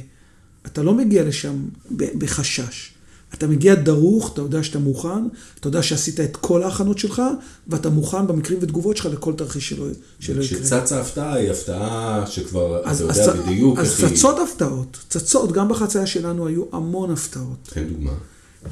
אתה 0.66 0.84
לא 0.84 0.94
מגיע 0.94 1.24
לשם 1.24 1.56
בחשש. 1.92 2.92
אתה 3.34 3.48
מגיע 3.48 3.76
דרוך, 3.76 4.34
אתה 4.34 4.42
יודע 4.42 4.64
שאתה 4.64 4.80
מוכן, 4.80 5.28
אתה 5.60 5.68
יודע 5.68 5.84
שעשית 5.84 6.20
את 6.20 6.38
כל 6.38 6.64
ההכנות 6.64 6.98
שלך, 6.98 7.22
ואתה 7.68 7.90
מוכן 7.90 8.28
במקרים 8.28 8.60
ותגובות 8.62 8.98
שלך 8.98 9.06
לכל 9.06 9.34
תרחיש 9.34 9.70
שלא, 9.70 9.88
שלא 10.20 10.44
יקרה. 10.44 10.60
כשצצה 10.60 11.02
הפתעה, 11.02 11.34
היא 11.34 11.52
הפתעה 11.52 12.24
שכבר, 12.28 12.82
אז, 12.86 13.02
אתה 13.02 13.12
אז, 13.12 13.18
יודע 13.18 13.42
בדיוק 13.42 13.80
אז 13.80 13.92
איך 13.92 14.10
היא... 14.10 14.18
צצות 14.18 14.36
הפתעות, 14.40 14.98
צצות, 15.10 15.52
גם 15.52 15.70
בחצייה 15.70 16.06
שלנו 16.06 16.48
היו 16.48 16.64
המון 16.72 17.12
הפתעות. 17.12 17.70
תן 17.74 17.84
דוגמה. 17.84 18.14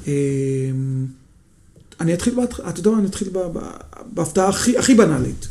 אמ, 0.08 1.06
אני 2.00 2.14
אתחיל, 2.14 2.36
בהתח... 2.36 2.60
אתה 2.60 2.80
יודע 2.80 2.92
מה, 2.92 3.00
אני 3.00 3.08
אתחיל 3.08 3.30
ב- 3.30 3.38
ב- 3.54 3.60
בהפתעה 4.14 4.50
הכי, 4.50 4.78
הכי 4.78 4.96
בנאלית. 4.96 5.48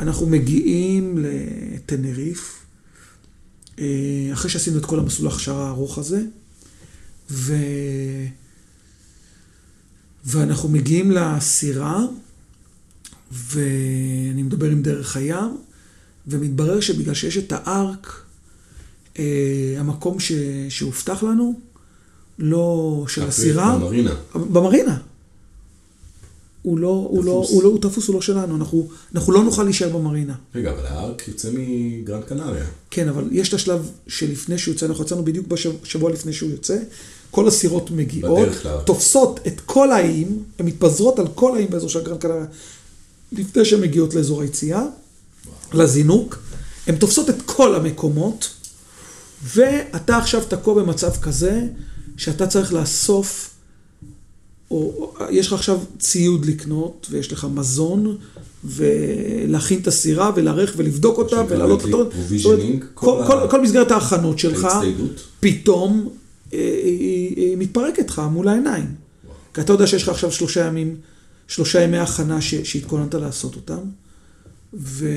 אנחנו 0.00 0.26
מגיעים 0.26 1.18
לטנריף, 1.18 2.63
אחרי 4.32 4.50
שעשינו 4.50 4.78
את 4.78 4.84
כל 4.84 4.98
המסלול 4.98 5.30
ההכשרה 5.30 5.66
הארוך 5.66 5.98
הזה, 5.98 6.22
ו... 7.30 7.56
ואנחנו 10.24 10.68
מגיעים 10.68 11.10
לסירה, 11.10 12.00
ואני 13.32 14.42
מדבר 14.42 14.70
עם 14.70 14.82
דרך 14.82 15.16
הים, 15.16 15.56
ומתברר 16.26 16.80
שבגלל 16.80 17.14
שיש 17.14 17.36
את 17.36 17.52
הארק, 17.52 18.24
אה, 19.18 19.74
המקום 19.78 20.20
ש... 20.20 20.32
שהובטח 20.68 21.22
לנו, 21.22 21.60
לא 22.38 23.04
של 23.08 23.22
הסירה, 23.22 23.78
במרינה. 23.78 24.14
במרינה. 24.34 24.98
הוא 26.64 26.78
לא, 26.78 27.06
הוא 27.10 27.24
לא. 27.24 27.46
הוא 27.48 27.62
לא, 27.62 27.68
הוא 27.68 27.78
תפוס, 27.80 28.06
הוא 28.06 28.14
לא 28.14 28.20
שלנו, 28.20 28.56
אנחנו, 28.56 28.88
אנחנו 29.14 29.32
לא 29.32 29.44
נוכל 29.44 29.62
להישאר 29.62 29.88
במרינה. 29.88 30.34
רגע, 30.54 30.70
אבל 30.70 30.86
הארק 30.86 31.28
יוצא 31.28 31.48
מגרנד 31.52 32.24
קנריה. 32.24 32.64
כן, 32.90 33.08
אבל 33.08 33.28
יש 33.32 33.48
את 33.48 33.54
השלב 33.54 33.90
שלפני 34.06 34.58
שהוא 34.58 34.74
יוצא, 34.74 34.86
אנחנו 34.86 35.04
יצאנו 35.04 35.24
בדיוק 35.24 35.46
בשבוע 35.46 36.10
לפני 36.10 36.32
שהוא 36.32 36.50
יוצא, 36.50 36.78
כל 37.30 37.48
הסירות 37.48 37.90
מגיעות. 37.90 38.48
תופסות 38.84 39.40
את 39.46 39.60
כל 39.60 39.92
האיים, 39.92 40.42
הן 40.58 40.66
מתפזרות 40.66 41.18
על 41.18 41.26
כל 41.34 41.54
האיים 41.54 41.70
באזור 41.70 41.88
של 41.88 42.04
גרנד 42.04 42.20
קנריה, 42.20 42.46
לפני 43.32 43.64
שהן 43.64 43.80
מגיעות 43.80 44.14
לאזור 44.14 44.42
היציאה, 44.42 44.82
לזינוק, 45.72 46.38
הן 46.86 46.96
תופסות 46.96 47.30
את 47.30 47.42
כל 47.44 47.74
המקומות, 47.74 48.50
ואתה 49.42 50.16
עכשיו 50.16 50.42
תקוע 50.48 50.74
במצב 50.74 51.16
כזה, 51.16 51.62
שאתה 52.16 52.46
צריך 52.46 52.72
לאסוף, 52.72 53.53
או, 54.70 55.12
יש 55.30 55.46
לך 55.46 55.52
עכשיו 55.52 55.78
ציוד 55.98 56.44
לקנות, 56.46 57.06
ויש 57.10 57.32
לך 57.32 57.46
מזון, 57.54 58.16
ולהכין 58.64 59.80
את 59.80 59.86
הסירה, 59.86 60.30
ולהיערך 60.36 60.74
ולבדוק 60.76 61.18
אותה, 61.18 61.42
ולהעלות 61.48 61.84
אותה. 61.84 62.16
provisioning, 62.16 62.84
כל, 62.94 63.06
כל 63.16 63.24
כל, 63.26 63.38
ה- 63.38 63.48
כל 63.50 63.60
מסגרת 63.62 63.90
ההכנות 63.90 64.38
שלך. 64.38 64.68
פתאום 65.40 66.08
אה, 66.52 66.58
היא, 66.84 67.36
היא 67.36 67.56
מתפרקת 67.56 68.10
לך 68.10 68.22
מול 68.30 68.48
העיניים. 68.48 68.86
כי 69.54 69.60
אתה 69.60 69.72
יודע 69.72 69.86
שיש 69.86 70.02
לך 70.02 70.08
עכשיו 70.08 70.32
שלושה 70.32 70.66
ימים, 70.66 70.96
שלושה 71.48 71.82
ימי 71.82 71.98
הכנה 71.98 72.40
שהתכוננת 72.40 73.14
לעשות 73.14 73.56
אותם, 73.56 73.78
ו, 74.74 75.08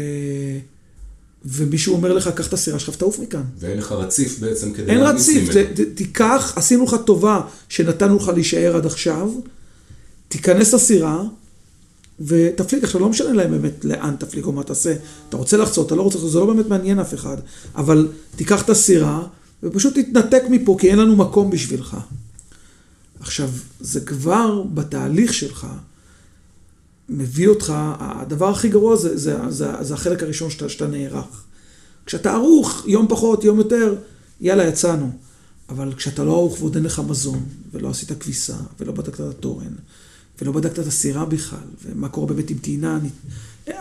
ומישהו 1.47 1.93
אומר 1.95 2.13
לך, 2.13 2.27
קח 2.35 2.47
את 2.47 2.53
הסירה 2.53 2.79
שלך 2.79 2.95
ותעוף 2.95 3.19
מכאן. 3.19 3.41
ואין 3.59 3.77
לך 3.77 3.91
רציף 3.91 4.39
בעצם 4.39 4.73
כדי 4.73 4.91
אין 4.91 4.99
רציף. 4.99 5.51
זה- 5.51 5.63
ת- 5.75 5.95
תיקח, 5.95 6.53
עשינו 6.55 6.83
לך 6.83 6.95
טובה 7.05 7.41
שנתנו 7.69 8.15
לך 8.15 8.27
להישאר 8.27 8.75
עד 8.75 8.85
עכשיו, 8.85 9.29
תיכנס 10.27 10.73
לסירה 10.73 11.23
ותפליג. 12.19 12.83
עכשיו, 12.83 13.01
לא 13.01 13.09
משנה 13.09 13.33
להם 13.33 13.51
באמת 13.51 13.85
לאן 13.85 14.15
תפליג 14.19 14.45
או 14.45 14.51
מה 14.51 14.63
תעשה. 14.63 14.95
אתה 15.29 15.37
רוצה 15.37 15.57
לחצות, 15.57 15.87
אתה 15.87 15.95
לא 15.95 16.01
רוצה 16.01 16.17
לחצות, 16.17 16.31
זה 16.31 16.39
לא 16.39 16.45
באמת 16.53 16.67
מעניין 16.67 16.99
אף 16.99 17.13
אחד. 17.13 17.37
אבל 17.75 18.07
תיקח 18.35 18.61
את 18.61 18.69
הסירה 18.69 19.23
ופשוט 19.63 19.93
תתנתק 19.97 20.43
מפה, 20.49 20.77
כי 20.79 20.89
אין 20.89 20.99
לנו 20.99 21.15
מקום 21.15 21.49
בשבילך. 21.49 21.97
עכשיו, 23.19 23.49
זה 23.79 23.99
כבר 24.01 24.63
בתהליך 24.73 25.33
שלך, 25.33 25.67
מביא 27.09 27.47
אותך, 27.47 27.73
הדבר 27.99 28.49
הכי 28.49 28.69
גרוע 28.69 28.95
זה, 28.95 29.17
זה, 29.17 29.35
זה, 29.49 29.67
זה 29.81 29.93
החלק 29.93 30.23
הראשון 30.23 30.49
שאתה, 30.49 30.69
שאתה 30.69 30.87
נערך. 30.87 31.43
כשאתה 32.05 32.31
ערוך, 32.33 32.83
יום 32.87 33.05
פחות, 33.09 33.43
יום 33.43 33.57
יותר, 33.57 33.95
יאללה, 34.41 34.67
יצאנו. 34.67 35.09
אבל 35.69 35.93
כשאתה 35.93 36.23
לא 36.23 36.31
ערוך 36.31 36.57
ועוד 36.61 36.75
אין 36.75 36.83
לך 36.83 37.01
מזון, 37.09 37.43
ולא 37.73 37.89
עשית 37.89 38.11
כביסה, 38.19 38.53
ולא 38.79 38.91
בדקת 38.91 39.13
את 39.13 39.29
התורן, 39.29 39.73
ולא 40.41 40.51
בדקת 40.51 40.79
את 40.79 40.87
הסירה 40.87 41.25
בכלל, 41.25 41.59
ומה 41.85 42.09
קורה 42.09 42.27
באמת 42.27 42.49
עם 42.49 42.57
טעינה, 42.57 42.99
אני- 43.01 43.09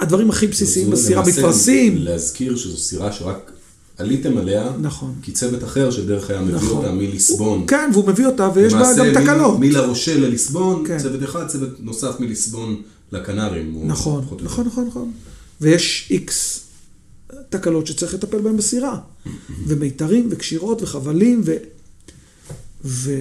הדברים 0.01 0.31
הכי 0.31 0.47
בסיסיים 0.47 0.91
בסירה, 0.91 1.23
מפרשים. 1.27 1.97
להזכיר 1.99 2.57
שזו 2.57 2.77
סירה 2.77 3.13
שרק 3.13 3.53
עליתם 3.99 4.39
עליה, 4.39 4.73
נכון. 4.81 5.15
כי 5.23 5.33
צוות 5.33 5.65
אחר 5.65 5.91
שדרך 5.91 6.31
הים 6.31 6.43
מביא 6.45 6.55
נכון. 6.57 6.77
אותה 6.77 6.93
מליסבון. 6.93 7.65
כן, 7.67 7.91
והוא 7.93 8.09
מביא 8.09 8.27
אותה, 8.27 8.51
ויש 8.55 8.73
בה 8.75 8.93
גם 8.99 9.07
תקלות. 9.15 9.59
מלרושה 9.61 10.19
לליסבון, 10.19 10.85
כן. 10.87 10.99
צוות 10.99 11.23
אחד, 11.23 11.47
צוות 11.49 11.71
נוסף 11.81 12.21
מליסבון 12.21 12.83
לקנרים. 13.13 13.83
נכון. 13.87 14.25
נכון, 14.43 14.67
נכון, 14.67 14.87
נכון. 14.87 15.13
ויש 15.61 16.09
איקס 16.11 16.67
תקלות 17.49 17.87
שצריך 17.87 18.15
לטפל 18.15 18.41
בהן 18.41 18.57
בסירה. 18.57 19.01
ומיתרים, 19.67 20.29
וקשירות, 20.31 20.83
וחבלים, 20.83 21.43
ו... 21.45 21.53
ו... 22.85 23.13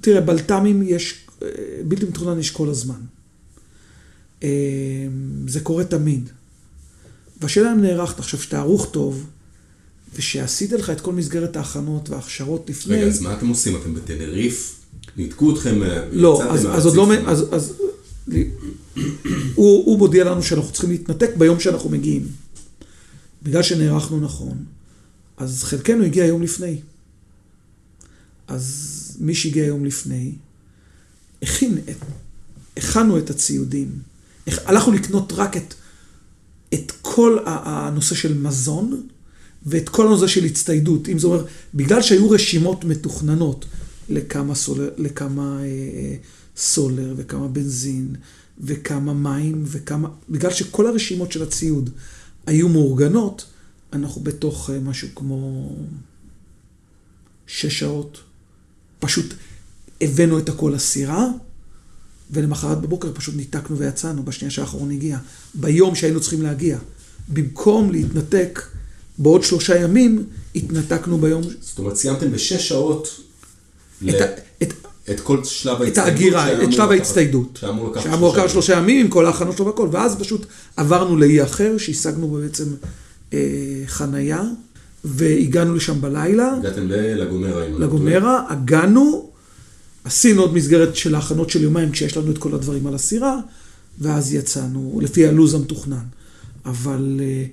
תראה, 0.00 0.20
בלת"מים 0.20 0.82
יש, 0.82 1.26
אה, 1.42 1.48
בלתי 1.88 2.06
מתוכנן 2.06 2.38
יש 2.38 2.50
כל 2.50 2.68
הזמן. 2.68 3.00
אה, 4.42 4.48
זה 5.48 5.60
קורה 5.60 5.84
תמיד. 5.84 6.30
והשאלה 7.40 7.72
אם 7.72 7.80
נערכת 7.80 8.18
עכשיו, 8.18 8.40
שאתה 8.40 8.58
ערוך 8.58 8.88
טוב, 8.92 9.26
ושעשית 10.14 10.72
לך 10.72 10.90
את 10.90 11.00
כל 11.00 11.12
מסגרת 11.12 11.56
ההכנות 11.56 12.10
וההכשרות 12.10 12.70
לפני... 12.70 12.96
רגע, 12.96 13.06
אז 13.06 13.20
מה 13.20 13.32
אתם 13.34 13.48
עושים? 13.48 13.76
אתם 13.76 13.94
בטנריף? 13.94 14.81
ניתקו 15.16 15.52
אתכם? 15.54 15.82
אה, 15.82 16.04
לא, 16.12 16.42
אז? 16.50 16.66
אז 16.66 16.86
עוד 16.86 16.94
לא, 16.96 17.06
אז, 17.26 17.44
אז 17.52 17.72
הוא, 19.54 19.84
הוא 19.86 19.98
מודיע 19.98 20.24
לנו 20.24 20.42
שאנחנו 20.42 20.72
צריכים 20.72 20.90
להתנתק 20.90 21.30
ביום 21.38 21.60
שאנחנו 21.60 21.90
מגיעים. 21.90 22.28
בגלל 23.42 23.62
שנערכנו 23.62 24.20
נכון, 24.20 24.64
אז 25.36 25.62
חלקנו 25.64 26.04
הגיע 26.04 26.24
יום 26.24 26.42
לפני. 26.42 26.80
אז 28.48 28.88
מי 29.20 29.34
שהגיע 29.34 29.64
יום 29.66 29.84
לפני, 29.84 30.32
הכין, 31.42 31.78
את, 31.90 31.96
הכנו 32.76 33.18
את 33.18 33.30
הציודים. 33.30 33.88
הכ- 34.48 34.60
הלכנו 34.64 34.92
לקנות 34.92 35.32
רק 35.36 35.56
את, 35.56 35.74
את 36.74 36.92
כל 37.02 37.38
הנושא 37.44 38.14
של 38.14 38.38
מזון 38.38 39.06
ואת 39.66 39.88
כל 39.88 40.06
הנושא 40.06 40.26
של 40.26 40.44
הצטיידות. 40.44 41.08
אם 41.08 41.18
זה 41.18 41.26
אומר, 41.26 41.44
בגלל 41.74 42.02
שהיו 42.02 42.30
רשימות 42.30 42.84
מתוכננות 42.84 43.64
לכמה 44.08 44.54
סולר, 44.54 44.90
לכמה 44.96 45.64
אה, 45.64 46.14
סולר 46.56 47.14
וכמה 47.16 47.48
בנזין 47.48 48.14
וכמה 48.60 49.14
מים 49.14 49.62
וכמה, 49.66 50.08
בגלל 50.28 50.50
שכל 50.50 50.86
הרשימות 50.86 51.32
של 51.32 51.42
הציוד 51.42 51.90
היו 52.46 52.68
מאורגנות, 52.68 53.44
אנחנו 53.92 54.20
בתוך 54.20 54.70
אה, 54.70 54.80
משהו 54.80 55.08
כמו 55.14 55.72
שש 57.46 57.78
שעות. 57.78 58.20
פשוט 58.98 59.34
הבאנו 60.00 60.38
את 60.38 60.48
הכל 60.48 60.72
לסירה, 60.74 61.28
ולמחרת 62.30 62.80
בבוקר 62.80 63.12
פשוט 63.14 63.36
ניתקנו 63.36 63.78
ויצאנו 63.78 64.22
בשנייה 64.22 64.50
שהאחרון 64.50 64.90
הגיע. 64.90 65.18
ביום 65.54 65.94
שהיינו 65.94 66.20
צריכים 66.20 66.42
להגיע. 66.42 66.78
במקום 67.28 67.90
להתנתק 67.90 68.62
בעוד 69.18 69.42
שלושה 69.42 69.80
ימים, 69.80 70.26
התנתקנו 70.54 71.18
ביום... 71.18 71.42
זאת 71.60 71.78
אומרת, 71.78 71.96
סיימתם 71.96 72.32
בשש 72.32 72.68
שעות 72.68 73.20
ל- 74.02 74.10
את, 74.62 74.72
את 75.10 75.20
כל 75.20 75.44
שלב 75.44 75.74
את 75.76 75.80
ההצטיידות. 75.82 76.12
האגירה, 76.12 76.46
שהיה 76.46 76.62
את 76.64 76.72
שלב 76.72 76.90
ההצטיידות. 76.90 77.58
שהיה 77.60 77.72
אמור 77.72 77.90
לקחת 77.90 78.06
לקחת 78.06 78.18
שלושה 78.18 78.48
שלושה 78.48 78.76
ימים 78.76 79.00
עם 79.04 79.08
כל 79.08 79.26
ההכנות 79.26 79.56
שלו 79.56 79.66
והכל, 79.66 79.88
ואז 79.92 80.16
פשוט 80.16 80.46
עברנו 80.76 81.16
לאי 81.16 81.42
אחר, 81.42 81.78
שהשגנו 81.78 82.28
בו 82.28 82.36
בעצם 82.36 82.64
אה, 83.32 83.38
חנייה, 83.86 84.42
והגענו 85.04 85.74
לשם 85.74 86.00
בלילה. 86.00 86.56
הגעתם 86.56 86.88
ללגומרה. 86.88 87.68
לא. 87.68 87.80
לגומרה, 87.80 88.44
הגענו, 88.48 89.30
עשינו 90.04 90.42
עוד 90.42 90.54
מסגרת 90.54 90.96
של 90.96 91.14
ההכנות 91.14 91.50
של 91.50 91.62
יומיים 91.62 91.90
כשיש 91.90 92.16
לנו 92.16 92.30
את 92.30 92.38
כל 92.38 92.54
הדברים 92.54 92.86
על 92.86 92.94
הסירה, 92.94 93.38
ואז 93.98 94.34
יצאנו, 94.34 94.98
לפי 95.02 95.26
הלו"ז 95.26 95.54
המתוכנן. 95.54 96.04
אבל 96.64 97.20
אה, 97.22 97.44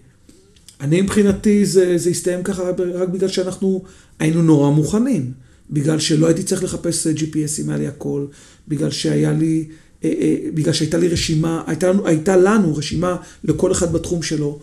אני 0.82 1.02
מבחינתי 1.02 1.66
זה, 1.66 1.98
זה 1.98 2.10
הסתיים 2.10 2.44
ככה 2.44 2.64
רק 2.94 3.10
בגלל 3.10 3.30
שאנחנו 3.30 3.84
היינו 4.20 4.42
נורא 4.42 4.70
מוכנים. 4.70 5.32
בגלל 5.72 6.00
שלא 6.00 6.26
הייתי 6.28 6.44
צריך 6.44 6.64
לחפש 6.64 7.08
אה, 7.08 7.12
GPS 7.16 7.62
אם 7.62 7.70
היה 7.70 7.78
לי 7.78 7.88
הכל, 7.88 8.26
בגלל 8.68 8.92
שהיה 8.92 9.32
לי, 9.32 9.66
אה, 10.04 10.10
אה, 10.22 10.36
בגלל 10.54 10.74
שהייתה 10.74 10.98
לי 10.98 11.08
רשימה, 11.08 11.64
הייתה, 11.68 11.88
לנו- 11.90 12.08
הייתה 12.08 12.38
לנו 12.38 12.76
רשימה 12.76 13.16
לכל 13.44 13.72
אחד 13.72 13.94
בתחום 13.94 14.22
שלו, 14.24 14.60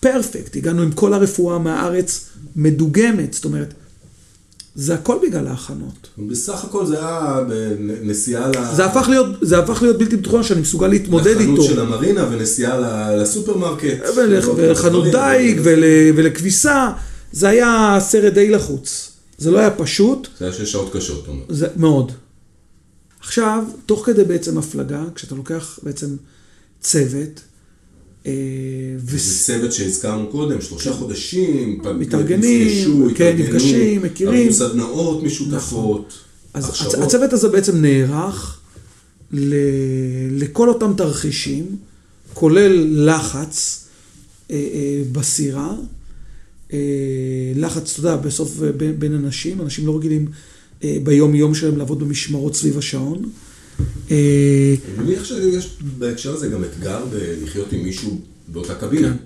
פרפקט, 0.00 0.56
הגענו 0.56 0.82
עם 0.82 0.92
כל 0.92 1.12
הרפואה 1.14 1.58
מהארץ 1.58 2.26
מדוגמת, 2.56 3.34
זאת 3.34 3.44
אומרת, 3.44 3.74
זה 4.74 4.94
הכל 4.94 5.16
בגלל 5.28 5.46
ההכנות. 5.46 6.08
בסך 6.18 6.64
הכל 6.64 6.86
זה 6.86 6.98
היה 6.98 7.40
בנסיעה 7.78 8.48
ל... 8.48 8.52
זה 8.76 8.84
הפך 8.84 9.08
להיות, 9.08 9.26
זה 9.42 9.58
הפך 9.58 9.82
להיות 9.82 9.98
בלתי 9.98 10.16
מתוכנן 10.16 10.42
שאני 10.42 10.60
מסוגל 10.60 10.86
להתמודד 10.86 11.26
איתו. 11.26 11.42
לחנות 11.52 11.64
של 11.66 11.80
המרינה 11.80 12.28
ונסיעה 12.32 12.78
לסופרמרקט. 13.16 13.98
ולח- 14.16 14.48
ולחנות 14.56 15.04
דייג 15.12 15.60
ול- 15.64 15.84
ולכביסה, 16.16 16.90
זה 17.32 17.48
היה 17.48 17.98
סרט 18.00 18.32
די 18.32 18.50
לחוץ. 18.50 19.10
זה 19.38 19.50
לא 19.50 19.58
היה 19.58 19.70
פשוט, 19.70 20.28
זה 20.38 20.44
היה 20.44 20.54
שש 20.54 20.72
שעות 20.72 20.92
קשות, 20.92 21.22
אתה 21.22 21.30
אומר. 21.30 21.42
זה 21.48 21.66
מאוד. 21.76 22.12
עכשיו, 23.20 23.64
תוך 23.86 24.06
כדי 24.06 24.24
בעצם 24.24 24.58
הפלגה, 24.58 25.04
כשאתה 25.14 25.34
לוקח 25.34 25.78
בעצם 25.82 26.16
צוות, 26.80 27.40
אה, 28.26 28.32
זה 29.06 29.44
צוות 29.44 29.72
שהזכרנו 29.72 30.26
קודם, 30.26 30.60
שלושה 30.60 30.92
חודשים, 30.92 31.80
פ- 31.82 31.86
מתארגנים, 31.86 32.68
נפגשו, 32.68 33.14
כן, 33.16 33.36
נפגשים, 33.38 34.02
מכירים. 34.02 34.42
ערכו 34.46 34.54
סדנאות 34.54 35.22
משותפות, 35.22 36.12
אז 36.54 36.68
הכשרות. 36.68 36.94
הצ- 36.94 36.98
הצוות 37.02 37.32
הזה 37.32 37.48
בעצם 37.48 37.82
נערך 37.82 38.60
ל... 39.32 39.54
לכל 40.30 40.68
אותם 40.68 40.92
תרחישים, 40.96 41.76
כולל 42.34 42.72
לחץ 43.10 43.84
אה, 44.50 44.56
אה, 44.56 45.02
בסירה. 45.12 45.74
אה, 46.72 46.78
לחץ, 47.54 47.98
אתה 47.98 48.00
יודע, 48.00 48.16
בסוף 48.16 48.62
אה, 48.62 48.72
בין, 48.72 49.00
בין 49.00 49.14
אנשים, 49.14 49.60
אנשים 49.60 49.86
לא 49.86 49.96
רגילים 49.96 50.28
אה, 50.84 50.96
ביום-יום 51.04 51.54
שלהם 51.54 51.76
לעבוד 51.76 51.98
במשמרות 52.00 52.56
סביב 52.56 52.78
השעון. 52.78 53.30
אה, 54.10 54.74
אני 54.98 55.04
מניח 55.04 55.24
שיש 55.24 55.76
בהקשר 55.98 56.34
הזה 56.34 56.48
גם 56.48 56.64
אתגר 56.64 57.04
בלחיות 57.10 57.72
עם 57.72 57.82
מישהו 57.82 58.20
באותה 58.48 58.74
קבינה. 58.74 59.08
כן, 59.08 59.16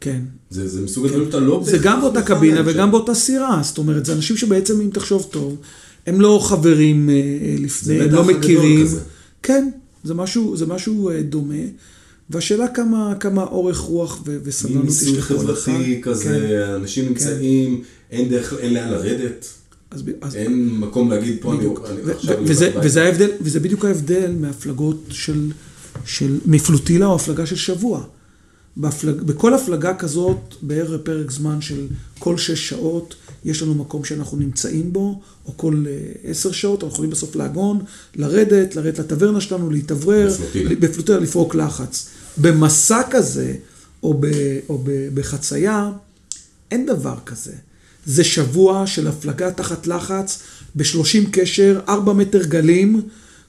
כן. 0.00 0.20
זה 0.50 0.68
זה 0.68 0.80
מסוג 0.80 1.04
הדברים 1.04 1.26
שאתה 1.26 1.40
לא... 1.40 1.62
זה 1.64 1.78
גם 1.78 2.00
באותה 2.00 2.22
קבינה 2.22 2.62
וגם. 2.66 2.90
באותה 2.90 3.14
סירה, 3.14 3.60
זאת 3.62 3.78
אומרת, 3.78 4.06
זה 4.06 4.12
אנשים 4.12 4.36
שבעצם, 4.36 4.80
אם 4.80 4.90
תחשוב 4.92 5.26
טוב, 5.30 5.56
הם 6.06 6.20
לא 6.20 6.40
חברים 6.42 7.10
אה, 7.10 7.14
לפני, 7.58 8.00
הם 8.00 8.10
לא 8.10 8.24
מכירים. 8.24 8.86
כן, 9.42 9.70
זה 10.04 10.14
משהו, 10.14 10.56
זה 10.56 10.66
משהו 10.66 11.10
דומה, 11.28 11.54
והשאלה 12.30 12.68
כמה, 12.68 13.14
כמה 13.20 13.42
אורך 13.42 13.78
רוח 13.78 14.22
ו- 14.26 14.38
וסבלנות 14.44 14.84
יש 14.84 14.90
ניסוי 14.90 15.18
לכל 15.18 15.34
אחד. 15.34 15.54
חברתי 15.54 16.00
כן. 16.04 16.10
כזה, 16.10 16.66
אנשים 16.76 17.08
נמצאים, 17.08 17.82
אין 18.10 18.28
דרך, 18.28 18.54
אין 18.58 18.74
לאן 18.74 18.90
לרדת, 18.90 19.46
אז, 19.90 20.02
אז, 20.20 20.36
אין 20.36 20.68
מקום 20.68 21.10
להגיד 21.10 21.36
פה 21.40 21.50
אני 21.50 21.58
בדיוק. 21.58 21.84
אני 21.90 22.00
ו- 22.04 22.12
עכשיו... 22.12 22.34
ו- 22.34 22.38
אני 22.38 22.50
וזה, 22.50 22.64
הולך 22.64 22.76
הביתה." 22.76 22.86
וזה, 22.88 23.04
ההבדל, 23.04 23.30
וזה 23.40 23.60
בדיוק 23.60 23.84
ההבדל 23.84 24.32
מהפלגות 24.40 25.04
של, 25.10 25.50
של 26.04 26.38
מפלוטילה 26.46 27.06
או 27.06 27.14
הפלגה 27.14 27.46
של 27.46 27.56
שבוע. 27.56 28.04
בהפלג, 28.76 29.22
בכל 29.22 29.54
הפלגה 29.54 29.94
כזאת, 29.94 30.54
בערך 30.62 31.00
פרק 31.02 31.30
זמן 31.30 31.60
של 31.60 31.86
כל 32.18 32.38
שש 32.38 32.68
שעות, 32.68 33.14
יש 33.44 33.62
לנו 33.62 33.74
מקום 33.74 34.04
שאנחנו 34.04 34.38
נמצאים 34.38 34.92
בו, 34.92 35.20
או 35.46 35.56
כל 35.56 35.84
אה, 35.88 36.30
עשר 36.30 36.52
שעות, 36.52 36.82
אנחנו 36.82 36.94
יכולים 36.94 37.10
בסוף 37.10 37.36
לעגון, 37.36 37.84
לרדת, 38.16 38.76
לרדת 38.76 38.98
לטברנה 38.98 39.40
שלנו, 39.40 39.70
להתאוורר. 39.70 40.34
בפלוטילה 40.80 41.18
לפרוק 41.18 41.54
לחץ. 41.54 42.08
במסע 42.36 43.02
כזה, 43.10 43.54
או, 44.02 44.14
ב, 44.20 44.26
או 44.68 44.78
ב, 44.84 45.08
בחצייה, 45.14 45.90
אין 46.70 46.86
דבר 46.86 47.14
כזה. 47.26 47.52
זה 48.06 48.24
שבוע 48.24 48.86
של 48.86 49.08
הפלגה 49.08 49.50
תחת 49.50 49.86
לחץ, 49.86 50.38
ב-30 50.74 51.30
קשר, 51.32 51.80
4 51.88 52.12
מטר 52.12 52.42
גלים, 52.42 53.02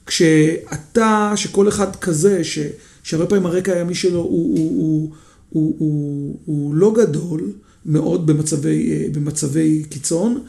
כשאתה, 0.06 1.32
שכל 1.36 1.68
אחד 1.68 1.96
כזה, 1.96 2.44
ש, 2.44 2.58
שהרבה 3.02 3.26
פעמים 3.26 3.46
הרקע 3.46 3.72
הימי 3.72 3.94
שלו 3.94 4.20
הוא, 4.20 4.58
הוא, 4.58 4.80
הוא, 4.80 5.10
הוא, 5.50 5.74
הוא, 5.78 6.38
הוא 6.44 6.74
לא 6.74 6.94
גדול 6.96 7.52
מאוד 7.86 8.26
במצבי, 8.26 8.92
אה, 8.92 9.06
במצבי 9.12 9.84
קיצון, 9.88 10.40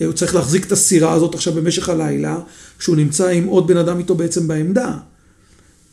אה, 0.00 0.06
הוא 0.06 0.14
צריך 0.14 0.34
להחזיק 0.34 0.66
את 0.66 0.72
הסירה 0.72 1.12
הזאת 1.12 1.34
עכשיו 1.34 1.52
במשך 1.52 1.88
הלילה, 1.88 2.38
כשהוא 2.78 2.96
נמצא 2.96 3.28
עם 3.28 3.44
עוד 3.44 3.66
בן 3.66 3.76
אדם 3.76 3.98
איתו 3.98 4.14
בעצם 4.14 4.48
בעמדה. 4.48 4.98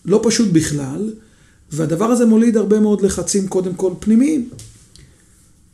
לא 0.05 0.21
פשוט 0.23 0.49
בכלל, 0.51 1.13
והדבר 1.71 2.05
הזה 2.05 2.25
מוליד 2.25 2.57
הרבה 2.57 2.79
מאוד 2.79 3.01
לחצים, 3.01 3.47
קודם 3.47 3.73
כל 3.73 3.91
פנימיים. 3.99 4.49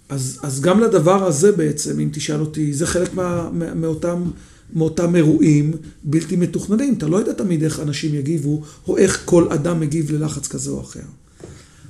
אז, 0.10 0.40
אז 0.44 0.62
גם 0.62 0.80
לדבר 0.80 1.28
הזה 1.28 1.52
בעצם, 1.52 2.00
אם 2.00 2.10
תשאל 2.14 2.40
אותי, 2.40 2.74
זה 2.74 2.88
חלק 2.88 3.14
מה, 3.14 3.50
מה, 3.54 3.74
מאותם, 3.74 4.24
מאותם 4.74 5.16
אירועים 5.16 5.74
בלתי 6.04 6.36
מתוכננים. 6.36 6.94
אתה 6.94 7.08
לא 7.08 7.18
יודע 7.18 7.34
תמיד 7.34 7.64
איך 7.64 7.80
אנשים 7.80 8.16
יגיבו, 8.16 8.62
או 8.88 8.98
איך 8.98 9.22
כל 9.26 9.48
אדם 9.50 9.80
מגיב 9.80 10.12
ללחץ 10.12 10.48
כזה 10.48 10.70
או 10.70 10.82
אחר. 10.82 11.00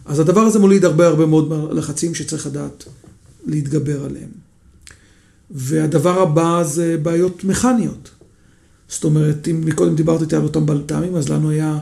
אז 0.06 0.20
הדבר 0.20 0.42
הזה 0.42 0.60
מוליד 0.60 0.86
הרבה 0.86 1.08
הרבה 1.08 1.26
מאוד 1.26 1.74
לחצים 1.74 2.16
שצריך 2.16 2.48
לדעת 2.48 2.84
להתגבר 3.48 4.06
עליהם. 4.06 4.30
והדבר 5.52 6.22
הבא 6.22 6.64
זה 6.64 6.98
בעיות 7.04 7.44
מכניות. 7.44 8.10
זאת 8.90 9.04
אומרת, 9.04 9.48
אם 9.48 9.62
מקודם 9.66 9.96
דיברת 9.96 10.22
איתי 10.22 10.36
על 10.36 10.44
אותם 10.44 10.66
בלת"מים, 10.66 11.16
אז 11.16 11.30
לנו 11.30 11.50
היה 11.50 11.80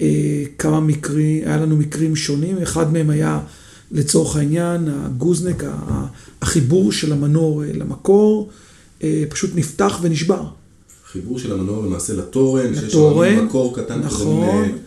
אה, 0.00 0.44
כמה 0.58 0.80
מקרים, 0.80 1.42
היה 1.46 1.56
לנו 1.56 1.76
מקרים 1.76 2.16
שונים, 2.16 2.58
אחד 2.62 2.92
מהם 2.92 3.10
היה 3.10 3.40
לצורך 3.92 4.36
העניין, 4.36 4.88
הגוזנק, 4.88 5.64
החיבור 6.40 6.92
של 6.92 7.12
המנור 7.12 7.64
אה, 7.64 7.70
למקור, 7.72 8.50
אה, 9.02 9.24
פשוט 9.28 9.50
נפתח 9.54 9.98
ונשבר. 10.02 10.42
חיבור 11.06 11.38
של 11.38 11.52
המנור 11.52 11.86
למעשה 11.86 12.14
לתורן, 12.14 12.74
שיש 12.74 12.84
לתורן, 12.84 13.36
שם 13.36 13.46
מקור 13.46 13.76
קטן 13.76 14.00
נכון. 14.00 14.46
קודם, 14.46 14.78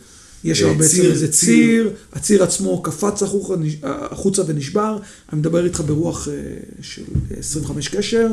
יש 0.44 0.62
אה, 0.64 0.68
שם 0.70 0.78
בעצם 0.78 0.92
ציר, 0.96 1.12
איזה 1.12 1.28
ציר. 1.32 1.48
ציר, 1.50 1.90
הציר 2.14 2.44
עצמו 2.44 2.82
קפץ 2.82 3.24
החוצה, 3.24 3.54
החוצה 3.84 4.42
ונשבר, 4.48 4.98
אני 5.34 5.40
מדבר 5.40 5.66
איתך 5.66 5.82
ברוח 5.86 6.28
אה, 6.28 6.34
של 6.82 7.04
25 7.40 7.88
קשר. 7.88 8.28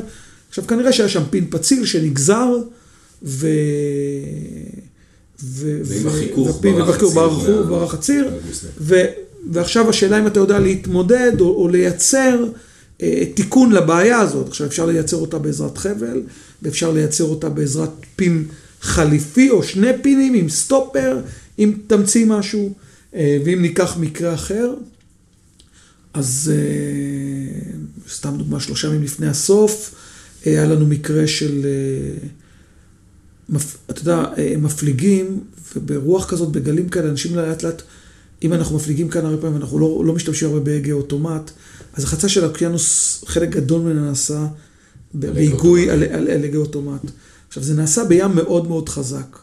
עכשיו 0.49 0.67
כנראה 0.67 0.93
שהיה 0.93 1.09
שם 1.09 1.23
פין 1.31 1.47
פציל 1.51 1.85
שנגזר, 1.87 2.49
ו... 3.23 3.49
ו... 5.45 5.81
ועם 5.85 6.07
החיכוך 6.07 6.61
ברח 6.63 6.95
הציר 6.95 7.63
ברח- 7.69 7.95
הציר. 7.95 8.31
ועכשיו 9.51 9.89
השאלה 9.91 10.19
אם 10.19 10.27
אתה 10.27 10.41
יודע 10.41 10.59
להתמודד 10.59 11.33
או, 11.41 11.47
או 11.63 11.69
לייצר 11.69 12.45
אה, 13.03 13.23
תיקון 13.35 13.73
לבעיה 13.73 14.19
הזאת. 14.19 14.49
עכשיו 14.49 14.67
אפשר 14.67 14.87
לייצר 14.87 15.17
אותה 15.17 15.39
בעזרת 15.39 15.79
חבל, 15.79 16.23
ואפשר 16.63 16.93
לייצר 16.93 17.25
אותה 17.25 17.49
בעזרת 17.49 17.91
פין 18.17 18.45
חליפי 18.81 19.51
או 19.51 19.63
שני 19.63 19.91
פינים 20.03 20.35
עם 20.35 20.49
סטופר, 20.49 21.19
אם 21.59 21.73
תמציא 21.87 22.27
משהו, 22.27 22.75
אה, 23.15 23.39
ואם 23.45 23.63
ניקח 23.63 23.97
מקרה 23.97 24.35
אחר, 24.35 24.75
אז 26.15 26.53
אה, 26.55 27.71
סתם 28.09 28.35
דוגמה, 28.39 28.61
שלושה 28.61 28.89
ימים 28.89 29.03
לפני 29.03 29.27
הסוף, 29.27 29.95
אה, 30.47 30.53
היה 30.53 30.65
לנו 30.67 30.87
מקרה 30.87 31.27
של, 31.27 31.67
אתה 33.91 34.01
יודע, 34.01 34.25
מפליגים, 34.59 35.41
וברוח 35.77 36.27
כזאת, 36.27 36.53
בגלים 36.53 36.89
כאלה, 36.89 37.11
אנשים 37.11 37.37
לאט 37.37 37.63
לאט, 37.63 37.83
אם 38.43 38.53
אנחנו 38.53 38.77
מפליגים 38.77 39.09
כאן 39.09 39.27
הרבה 39.27 39.41
פעמים, 39.43 39.57
אנחנו 39.57 39.79
לא, 39.79 40.03
לא 40.07 40.13
משתמשים 40.13 40.49
הרבה 40.49 40.61
בהגה 40.61 40.93
אוטומט, 40.93 41.51
אז 41.95 42.05
החצה 42.05 42.29
של 42.29 42.45
האוקיינוס, 42.45 43.25
חלק 43.27 43.49
גדול 43.49 43.81
ממנה 43.83 44.01
נעשה 44.01 44.47
בהיגוי 45.15 45.91
אוטומט. 45.91 46.11
על, 46.11 46.17
על, 46.17 46.29
על 46.31 46.45
הגה 46.45 46.59
אוטומט. 46.59 47.11
עכשיו, 47.49 47.63
זה 47.63 47.75
נעשה 47.75 48.05
בים 48.05 48.35
מאוד 48.35 48.69
מאוד 48.69 48.89
חזק. 48.89 49.39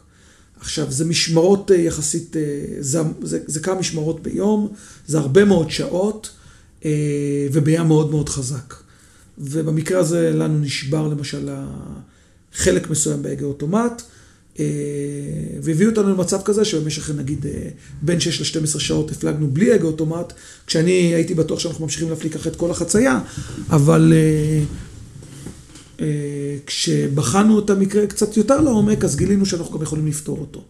עכשיו, 0.61 0.91
זה 0.91 1.05
משמרות 1.05 1.71
אה, 1.71 1.75
יחסית, 1.75 2.37
אה, 2.37 2.41
זה, 2.79 2.99
זה, 3.21 3.39
זה 3.47 3.59
כמה 3.59 3.75
משמרות 3.75 4.23
ביום, 4.23 4.67
זה 5.07 5.17
הרבה 5.17 5.45
מאוד 5.45 5.71
שעות, 5.71 6.29
אה, 6.85 6.91
ובים 7.51 7.87
מאוד 7.87 8.11
מאוד 8.11 8.29
חזק. 8.29 8.73
ובמקרה 9.37 9.99
הזה 9.99 10.31
לנו 10.31 10.59
נשבר 10.59 11.07
למשל 11.07 11.49
חלק 12.53 12.89
מסוים 12.89 13.23
בהגה 13.23 13.45
אוטומט, 13.45 14.01
והביאו 15.61 15.89
אותנו 15.89 16.09
למצב 16.09 16.41
כזה 16.45 16.65
שבמשך 16.65 17.09
נגיד 17.09 17.45
בין 18.01 18.19
6 18.19 18.55
ל-12 18.57 18.79
שעות 18.79 19.11
הפלגנו 19.11 19.47
בלי 19.47 19.73
הגה 19.73 19.87
אוטומט, 19.87 20.33
כשאני 20.67 20.91
הייתי 20.91 21.33
בטוח 21.33 21.59
שאנחנו 21.59 21.85
ממשיכים 21.85 22.09
ככה 22.31 22.49
את 22.49 22.55
כל 22.55 22.71
החצייה, 22.71 23.19
אבל 23.69 24.13
כשבחנו 26.65 27.59
את 27.59 27.69
המקרה 27.69 28.07
קצת 28.07 28.37
יותר 28.37 28.61
לעומק, 28.61 29.03
אז 29.03 29.15
גילינו 29.15 29.45
שאנחנו 29.45 29.77
גם 29.77 29.83
יכולים 29.83 30.07
לפתור 30.07 30.37
אותו. 30.37 30.63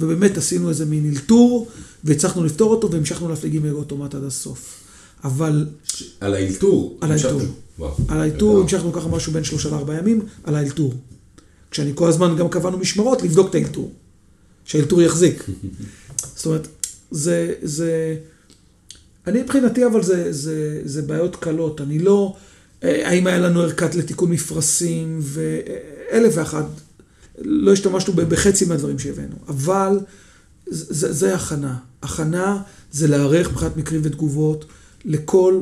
ובאמת 0.00 0.38
עשינו 0.38 0.68
איזה 0.68 0.86
מין 0.86 1.10
אלתור, 1.10 1.68
והצלחנו 2.04 2.44
לפתור 2.44 2.70
אותו, 2.70 2.90
והמשכנו 2.90 3.28
להפליג 3.28 3.56
עם 3.56 3.72
אוטומט 3.72 4.14
עד 4.14 4.24
הסוף. 4.24 4.80
אבל 5.24 5.66
על 6.20 6.34
האלתור. 6.34 6.98
על 7.00 7.12
האלתור. 7.12 7.40
על 8.08 8.20
האלתור. 8.20 8.60
המשכנו 8.60 8.92
ככה 8.92 9.08
משהו 9.08 9.32
בין 9.32 9.44
שלושה 9.44 9.70
לארבעה 9.70 9.98
ימים, 9.98 10.22
על 10.44 10.54
האלתור. 10.54 10.94
כשאני 11.70 11.92
כל 11.94 12.08
הזמן 12.08 12.36
גם 12.36 12.48
קבענו 12.48 12.78
משמרות 12.78 13.22
לבדוק 13.22 13.50
את 13.50 13.54
האלתור. 13.54 13.92
שהאלתור 14.64 15.02
יחזיק. 15.02 15.44
זאת 16.36 16.46
אומרת, 16.46 16.68
זה, 17.10 17.54
זה, 17.62 18.16
אני 19.26 19.42
מבחינתי, 19.42 19.86
אבל 19.86 20.02
זה, 20.02 20.32
זה, 20.32 20.80
זה 20.84 21.02
בעיות 21.02 21.36
קלות. 21.36 21.80
אני 21.80 21.98
לא, 21.98 22.34
אה, 22.34 22.40
האם 22.82 23.26
היה 23.26 23.38
לנו 23.38 23.62
ערכת 23.62 23.94
לתיקון 23.94 24.30
מפרשים 24.30 25.20
ואלף 25.22 26.32
ואחת, 26.36 26.66
לא 27.38 27.72
השתמשנו 27.72 28.12
בחצי 28.14 28.64
מהדברים 28.64 28.98
שהבאנו, 28.98 29.36
אבל 29.48 29.98
זה, 30.66 31.12
זה 31.12 31.34
הכנה. 31.34 31.76
הכנה 32.02 32.62
זה 32.92 33.08
להיערך 33.08 33.50
מבחינת 33.50 33.76
מקרים 33.76 34.00
ותגובות 34.04 34.64
לכל 35.04 35.60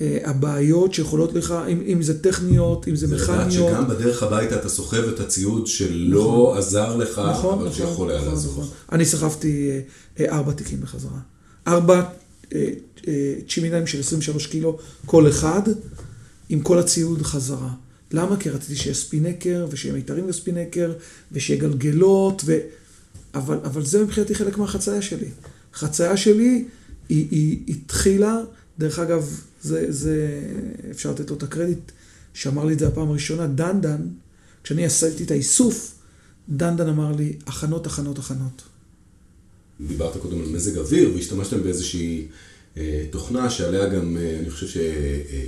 אה, 0.00 0.18
הבעיות 0.24 0.94
שיכולות 0.94 1.32
לך, 1.32 1.54
אם, 1.68 1.82
אם 1.86 2.02
זה 2.02 2.22
טכניות, 2.22 2.88
אם 2.88 2.96
זה 2.96 3.06
זה 3.06 3.16
לדעת 3.16 3.46
מכניות. 3.46 3.70
שגם 3.70 3.88
בדרך 3.88 4.22
הביתה 4.22 4.56
אתה 4.56 4.68
סוחב 4.68 5.08
את 5.08 5.20
הציוד 5.20 5.66
שלא 5.66 6.54
עזר 6.58 6.96
לך, 6.96 7.18
נכון, 7.18 7.58
אבל 7.58 7.68
נכון, 7.68 7.72
שיכול 7.72 8.10
היה 8.10 8.18
נכון, 8.18 8.30
לעזור 8.30 8.52
נכון. 8.52 8.64
לך. 8.64 8.70
אני 8.92 9.04
סחבתי 9.04 9.70
אה, 9.70 9.80
אה, 10.24 10.36
ארבע 10.36 10.52
תיקים 10.52 10.80
בחזרה. 10.80 11.18
ארבע 11.66 12.02
אה, 12.54 12.66
אה, 13.08 13.34
צ'ימינאים 13.48 13.86
של 13.86 14.00
23 14.00 14.46
קילו 14.46 14.78
כל 15.06 15.28
אחד, 15.28 15.62
עם 16.48 16.60
כל 16.60 16.78
הציוד 16.78 17.22
חזרה. 17.22 17.74
למה? 18.12 18.36
כי 18.36 18.50
רציתי 18.50 18.76
שיהיה 18.76 18.94
ספינקר, 18.94 19.66
ושיהיה 19.70 19.94
מיתרים 19.94 20.28
לספינקר, 20.28 20.92
ושיהיה 21.32 21.60
גלגלות, 21.60 22.42
ו... 22.44 22.58
אבל, 23.34 23.58
אבל 23.64 23.84
זה 23.84 24.04
מבחינתי 24.04 24.34
חלק 24.34 24.58
מהחצייה 24.58 25.02
שלי. 25.02 25.28
החצייה 25.74 26.16
שלי 26.16 26.64
היא, 27.08 27.28
היא 27.30 27.60
התחילה, 27.68 28.40
דרך 28.78 28.98
אגב, 28.98 29.40
זה, 29.62 29.92
זה, 29.92 30.40
אפשר 30.90 31.10
לתת 31.10 31.30
לו 31.30 31.36
את 31.36 31.42
הקרדיט, 31.42 31.92
שאמר 32.34 32.64
לי 32.64 32.72
את 32.72 32.78
זה 32.78 32.88
הפעם 32.88 33.08
הראשונה, 33.08 33.46
דנדן, 33.46 34.00
כשאני 34.64 34.86
עשיתי 34.86 35.24
את 35.24 35.30
האיסוף, 35.30 35.94
דנדן 36.48 36.88
אמר 36.88 37.12
לי, 37.12 37.32
הכנות, 37.46 37.86
הכנות, 37.86 38.18
הכנות. 38.18 38.62
דיברת 39.80 40.16
קודם 40.16 40.40
על 40.40 40.48
מזג 40.48 40.78
אוויר, 40.78 41.14
והשתמשתם 41.14 41.62
באיזושהי 41.62 42.26
אה, 42.76 43.04
תוכנה 43.10 43.50
שעליה 43.50 43.88
גם, 43.88 44.16
אה, 44.16 44.38
אני 44.40 44.50
חושב 44.50 44.66
שזה 44.66 45.22
אה, 45.30 45.46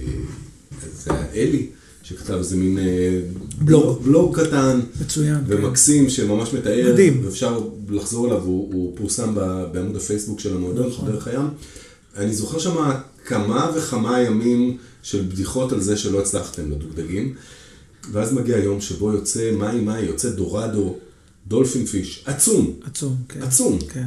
היה 1.07 1.27
אלי, 1.35 1.67
שכתב 2.03 2.35
איזה 2.35 2.57
מין 2.57 2.79
אה, 2.79 3.21
בלוג. 3.59 4.03
בלוג 4.03 4.41
קטן. 4.41 4.81
מצוין. 5.01 5.35
כן. 5.35 5.45
ומקסים, 5.47 6.11
שממש 6.11 6.53
מתאר. 6.53 6.93
מדהים. 6.93 7.23
ואפשר 7.25 7.61
לחזור 7.89 8.27
אליו, 8.27 8.43
הוא, 8.43 8.75
הוא 8.75 8.97
פורסם 8.97 9.35
בעמוד 9.73 9.97
הפייסבוק 9.97 10.41
של 10.41 10.57
המועדון, 10.57 10.89
נכון. 10.89 11.13
דרך 11.13 11.27
הים. 11.27 11.49
אני 12.17 12.35
זוכר 12.35 12.59
שם 12.59 12.91
כמה 13.25 13.71
וכמה 13.77 14.21
ימים 14.21 14.77
של 15.03 15.23
בדיחות 15.23 15.73
על 15.73 15.81
זה 15.81 15.97
שלא 15.97 16.21
הצלחתם 16.21 16.71
לדוגדגים. 16.71 17.35
ואז 18.13 18.33
מגיע 18.33 18.57
היום 18.57 18.81
שבו 18.81 19.13
יוצא 19.13 19.53
מאי 19.53 19.81
מאי, 19.81 20.01
יוצא 20.01 20.31
דורדו, 20.31 20.97
דולפין 21.47 21.87
פיש, 21.87 22.25
עצום. 22.27 22.73
עצום, 22.85 23.17
כן. 23.29 23.43
עצום. 23.43 23.79
כן. 23.89 24.07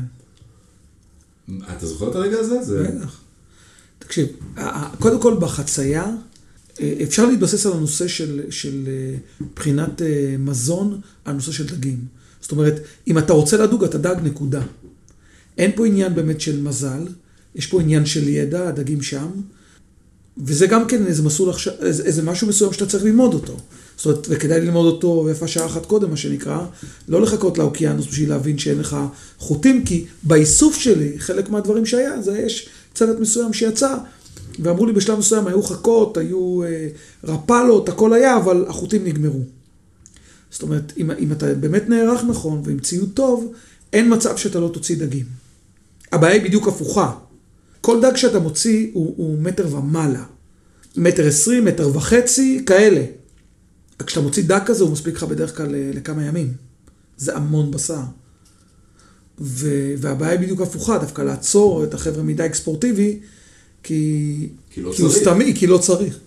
אתה 1.78 1.88
זוכר 1.88 2.10
את 2.10 2.16
הרגע 2.16 2.40
הזה? 2.40 2.64
זה... 2.64 2.84
בטח. 2.84 3.20
תקשיב, 4.00 4.28
קודם 5.00 5.22
כל 5.22 5.36
בחצייה, 5.40 6.04
אה, 6.04 6.12
אפשר 7.04 7.26
להתבסס 7.26 7.66
על 7.66 7.74
הנושא 7.74 8.08
של, 8.08 8.42
של 8.50 8.84
אה, 8.88 9.18
מבחינת 9.42 10.02
אה, 10.02 10.36
מזון, 10.40 11.02
על 11.26 11.36
נושא 11.36 11.52
של 11.52 11.66
דגים. 11.68 11.98
זאת 12.42 12.52
אומרת, 12.52 12.82
אם 13.08 13.18
אתה 13.18 13.34
רוצה 13.34 13.58
לדוג, 13.58 13.84
אתה 13.84 13.98
דג 13.98 14.16
נקודה. 14.24 14.62
אין 15.58 15.72
פה 15.76 15.88
עניין 15.88 16.16
באמת 16.16 16.42
של 16.42 16.62
מזל, 16.62 17.08
יש 17.56 17.68
פה 17.68 17.82
עניין 17.82 18.06
של 18.06 18.28
ידע, 18.28 18.68
הדגים 18.68 19.02
שם, 19.02 19.28
וזה 20.38 20.68
גם 20.68 20.88
כן 20.88 21.06
איזה 21.06 21.24
מסלול 21.24 21.50
עכשיו, 21.50 21.74
איזה, 21.80 22.04
איזה 22.04 22.24
משהו 22.24 22.48
מסוים 22.48 22.74
שאתה 22.74 22.86
צריך 22.86 23.04
ללמוד 23.04 23.34
אותו. 23.34 23.58
זאת 23.98 24.06
אומרת, 24.06 24.28
וכדאי 24.30 24.62
ללמוד 24.62 24.86
אותו 24.86 25.24
ויפה 25.26 25.48
שעה 25.48 25.66
אחת 25.66 25.86
קודם, 25.86 26.10
מה 26.10 26.18
שנקרא, 26.18 26.66
לא 27.08 27.22
לחכות 27.22 27.58
לאוקיינוס 27.58 28.08
בשביל 28.08 28.30
להבין 28.30 28.58
שאין 28.58 28.80
לך 28.80 28.98
חוטים, 29.38 29.86
כי 29.86 30.06
באיסוף 30.24 30.78
שלי, 30.78 31.20
חלק 31.20 31.50
מהדברים 31.50 31.86
שהיה, 31.86 32.22
זה 32.22 32.40
יש 32.40 32.70
צוות 32.94 33.20
מסוים 33.20 33.54
שיצא, 33.54 33.98
ואמרו 34.60 34.86
לי 34.86 34.94
בשלב 34.94 35.20
מסוים, 35.20 35.48
היו 35.48 35.64
חכות, 35.64 36.18
היו 36.18 36.64
אה, 36.64 36.88
רפלות, 37.24 37.90
הכל 37.90 38.14
היה, 38.14 38.38
אבל 38.38 38.66
החוטים 38.68 39.04
נגמרו. 39.04 39.42
זאת 40.52 40.62
אומרת, 40.62 40.94
אם, 40.98 41.12
אם 41.12 41.32
אתה 41.32 41.54
באמת 41.54 41.90
נערך 41.90 42.22
נכון 42.24 42.62
ועם 42.66 42.80
ציוד 42.80 43.10
טוב, 43.14 43.54
אין 43.94 44.14
מצב 44.14 44.38
שאתה 44.38 44.60
לא 44.60 44.70
תוציא 44.74 44.98
דגים. 44.98 45.26
הבעיה 46.12 46.34
היא 46.34 46.44
בדיוק 46.44 46.68
הפוכה. 46.68 47.14
כל 47.82 48.02
דג 48.02 48.16
שאתה 48.16 48.40
מוציא 48.40 48.88
הוא, 48.94 49.14
הוא 49.18 49.40
מטר 49.40 49.76
ומעלה. 49.76 50.24
מטר 50.98 51.28
עשרים, 51.28 51.66
מטר 51.66 51.98
וחצי, 51.98 52.64
כאלה. 52.66 53.06
כשאתה 54.06 54.22
מוציא 54.22 54.44
דג 54.44 54.60
כזה, 54.66 54.84
הוא 54.84 54.92
מספיק 54.92 55.16
לך 55.16 55.24
בדרך 55.24 55.58
כלל 55.58 55.68
ל- 55.72 55.98
לכמה 55.98 56.26
ימים. 56.26 56.54
זה 57.18 57.36
המון 57.36 57.72
בשר. 57.72 58.02
ו, 59.42 59.94
והבעיה 59.98 60.32
היא 60.32 60.40
בדיוק 60.40 60.62
הפוכה, 60.62 60.98
דווקא 60.98 61.22
לעצור 61.22 61.84
את 61.84 61.94
החבר'ה 61.94 62.24
מדיג 62.24 62.54
ספורטיבי, 62.54 63.20
כי, 63.84 64.50
כי 64.70 64.82
לא 64.82 64.92
כי 64.96 65.02
הוא. 65.02 65.12
סתמי, 65.12 65.54
כי 65.56 65.68
לא 65.68 65.78
צריך. 65.78 66.20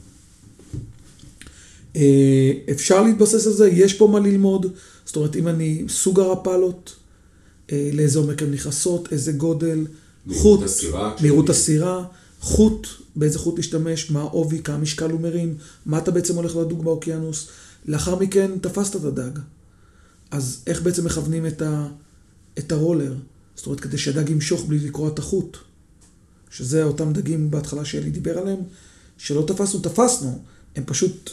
אה, 1.97 2.53
אפשר 2.71 3.03
להתבסס 3.03 3.47
על 3.47 3.53
זה, 3.53 3.69
יש 3.69 3.95
פה 3.95 4.07
מה 4.07 4.21
ללמוד. 4.21 4.67
זאת 5.05 5.17
אומרת, 5.17 5.37
אם 5.37 5.49
אני, 5.49 5.85
סוג 5.89 6.21
הרפלות, 6.21 6.97
אה, 7.73 7.91
לאיזה 7.93 8.19
עומק 8.19 8.43
הן 8.43 8.51
נכנסות, 8.51 9.13
איזה 9.13 9.33
גודל, 9.33 9.87
חוט, 10.33 10.61
מהירות 11.21 11.51
הסירה, 11.51 12.05
חוט, 12.41 12.87
באיזה 13.17 13.39
חוט 13.39 13.57
להשתמש, 13.57 14.11
מה 14.11 14.21
העובי, 14.21 14.63
כמה 14.63 14.79
משקל 14.79 15.11
הוא 15.11 15.21
מרים, 15.21 15.55
מה 15.87 15.99
אתה 15.99 16.11
בעצם 16.11 16.37
הולך 16.37 16.57
לדוג 16.57 16.85
באוקיינוס. 16.85 17.49
לאחר 17.87 18.17
מכן 18.17 18.51
תפסת 18.61 18.97
את 18.97 19.05
הדג. 19.05 19.39
אז 20.31 20.63
איך 20.67 20.83
בעצם 20.83 21.05
מכוונים 21.05 21.47
את, 21.47 21.63
ה, 21.63 21.87
את 22.59 22.73
הרולר? 22.73 23.15
זאת 23.57 23.67
אומרת, 23.67 23.81
כדי 23.81 23.99
שהדג 23.99 24.31
ימשוך 24.31 24.65
בלי 24.65 24.79
לקרוע 24.79 25.09
את 25.09 25.19
החוט. 25.19 25.57
שזה 26.53 26.85
אותם 26.85 27.13
דגים 27.13 27.51
בהתחלה 27.51 27.85
שאלי 27.85 28.11
דיבר 28.11 28.39
עליהם, 28.39 28.59
שלא 29.19 29.45
תפסנו, 29.47 29.81
תפסנו. 29.81 30.43
הם 30.77 30.85
פשוט 30.87 31.31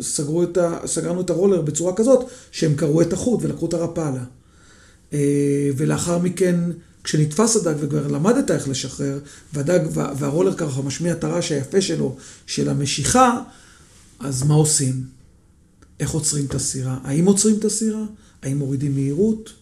סגרו 0.00 0.42
את 0.42 0.56
ה, 0.56 0.78
סגרנו 0.86 1.20
את 1.20 1.30
הרולר 1.30 1.62
בצורה 1.62 1.96
כזאת 1.96 2.26
שהם 2.52 2.74
קרעו 2.74 3.02
את 3.02 3.12
החוט 3.12 3.40
ולקחו 3.42 3.66
את 3.66 3.74
הרפאלה. 3.74 4.24
אה, 5.12 5.70
ולאחר 5.76 6.18
מכן, 6.18 6.60
כשנתפס 7.04 7.56
הדג 7.56 7.74
וכבר 7.80 8.06
למדת 8.06 8.50
איך 8.50 8.68
לשחרר, 8.68 9.18
והדג, 9.52 9.80
וה- 9.92 10.12
והרולר 10.18 10.54
ככה 10.54 10.82
משמיע 10.82 11.12
את 11.12 11.24
הרעש 11.24 11.52
היפה 11.52 11.80
שלו, 11.80 12.16
של 12.46 12.68
המשיכה, 12.68 13.42
אז 14.20 14.42
מה 14.42 14.54
עושים? 14.54 15.04
איך 16.00 16.10
עוצרים 16.10 16.44
את 16.46 16.54
הסירה? 16.54 16.98
האם 17.04 17.24
עוצרים 17.24 17.56
את 17.58 17.64
הסירה? 17.64 18.04
האם 18.42 18.58
מורידים 18.58 18.94
מהירות? 18.94 19.52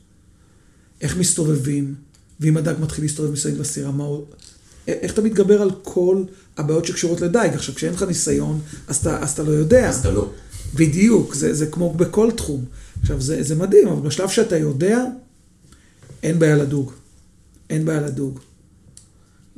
איך 1.01 1.17
מסתובבים? 1.17 1.95
ואם 2.41 2.57
הדג 2.57 2.75
מתחיל 2.81 3.05
להסתובב 3.05 3.33
מסביב 3.33 3.61
לסירה, 3.61 3.91
מה 3.91 4.05
איך 5.03 5.13
אתה 5.13 5.23
מתגבר 5.23 5.63
על 5.63 5.71
כל 5.83 6.23
הבעיות 6.57 6.85
שקשורות 6.85 7.21
לדייג? 7.21 7.55
עכשיו, 7.55 7.75
כשאין 7.75 7.93
לך 7.93 8.03
ניסיון, 8.03 8.61
אז 8.89 8.97
אתה, 8.97 9.23
אז 9.23 9.31
אתה 9.31 9.43
לא 9.43 9.51
יודע. 9.51 9.89
אז 9.89 9.99
אתה 9.99 10.11
לא. 10.11 10.31
בדיוק, 10.75 11.35
זה, 11.35 11.55
זה 11.55 11.67
כמו 11.67 11.95
בכל 11.95 12.31
תחום. 12.31 12.65
עכשיו, 13.01 13.21
זה, 13.21 13.43
זה 13.43 13.55
מדהים, 13.55 13.89
אבל 13.89 14.09
בשלב 14.09 14.29
שאתה 14.29 14.57
יודע, 14.57 15.05
אין 16.23 16.39
בעיה 16.39 16.57
לדוג. 16.57 16.93
אין 17.71 17.85
בעיה 17.85 18.01
לדוג. 18.01 18.39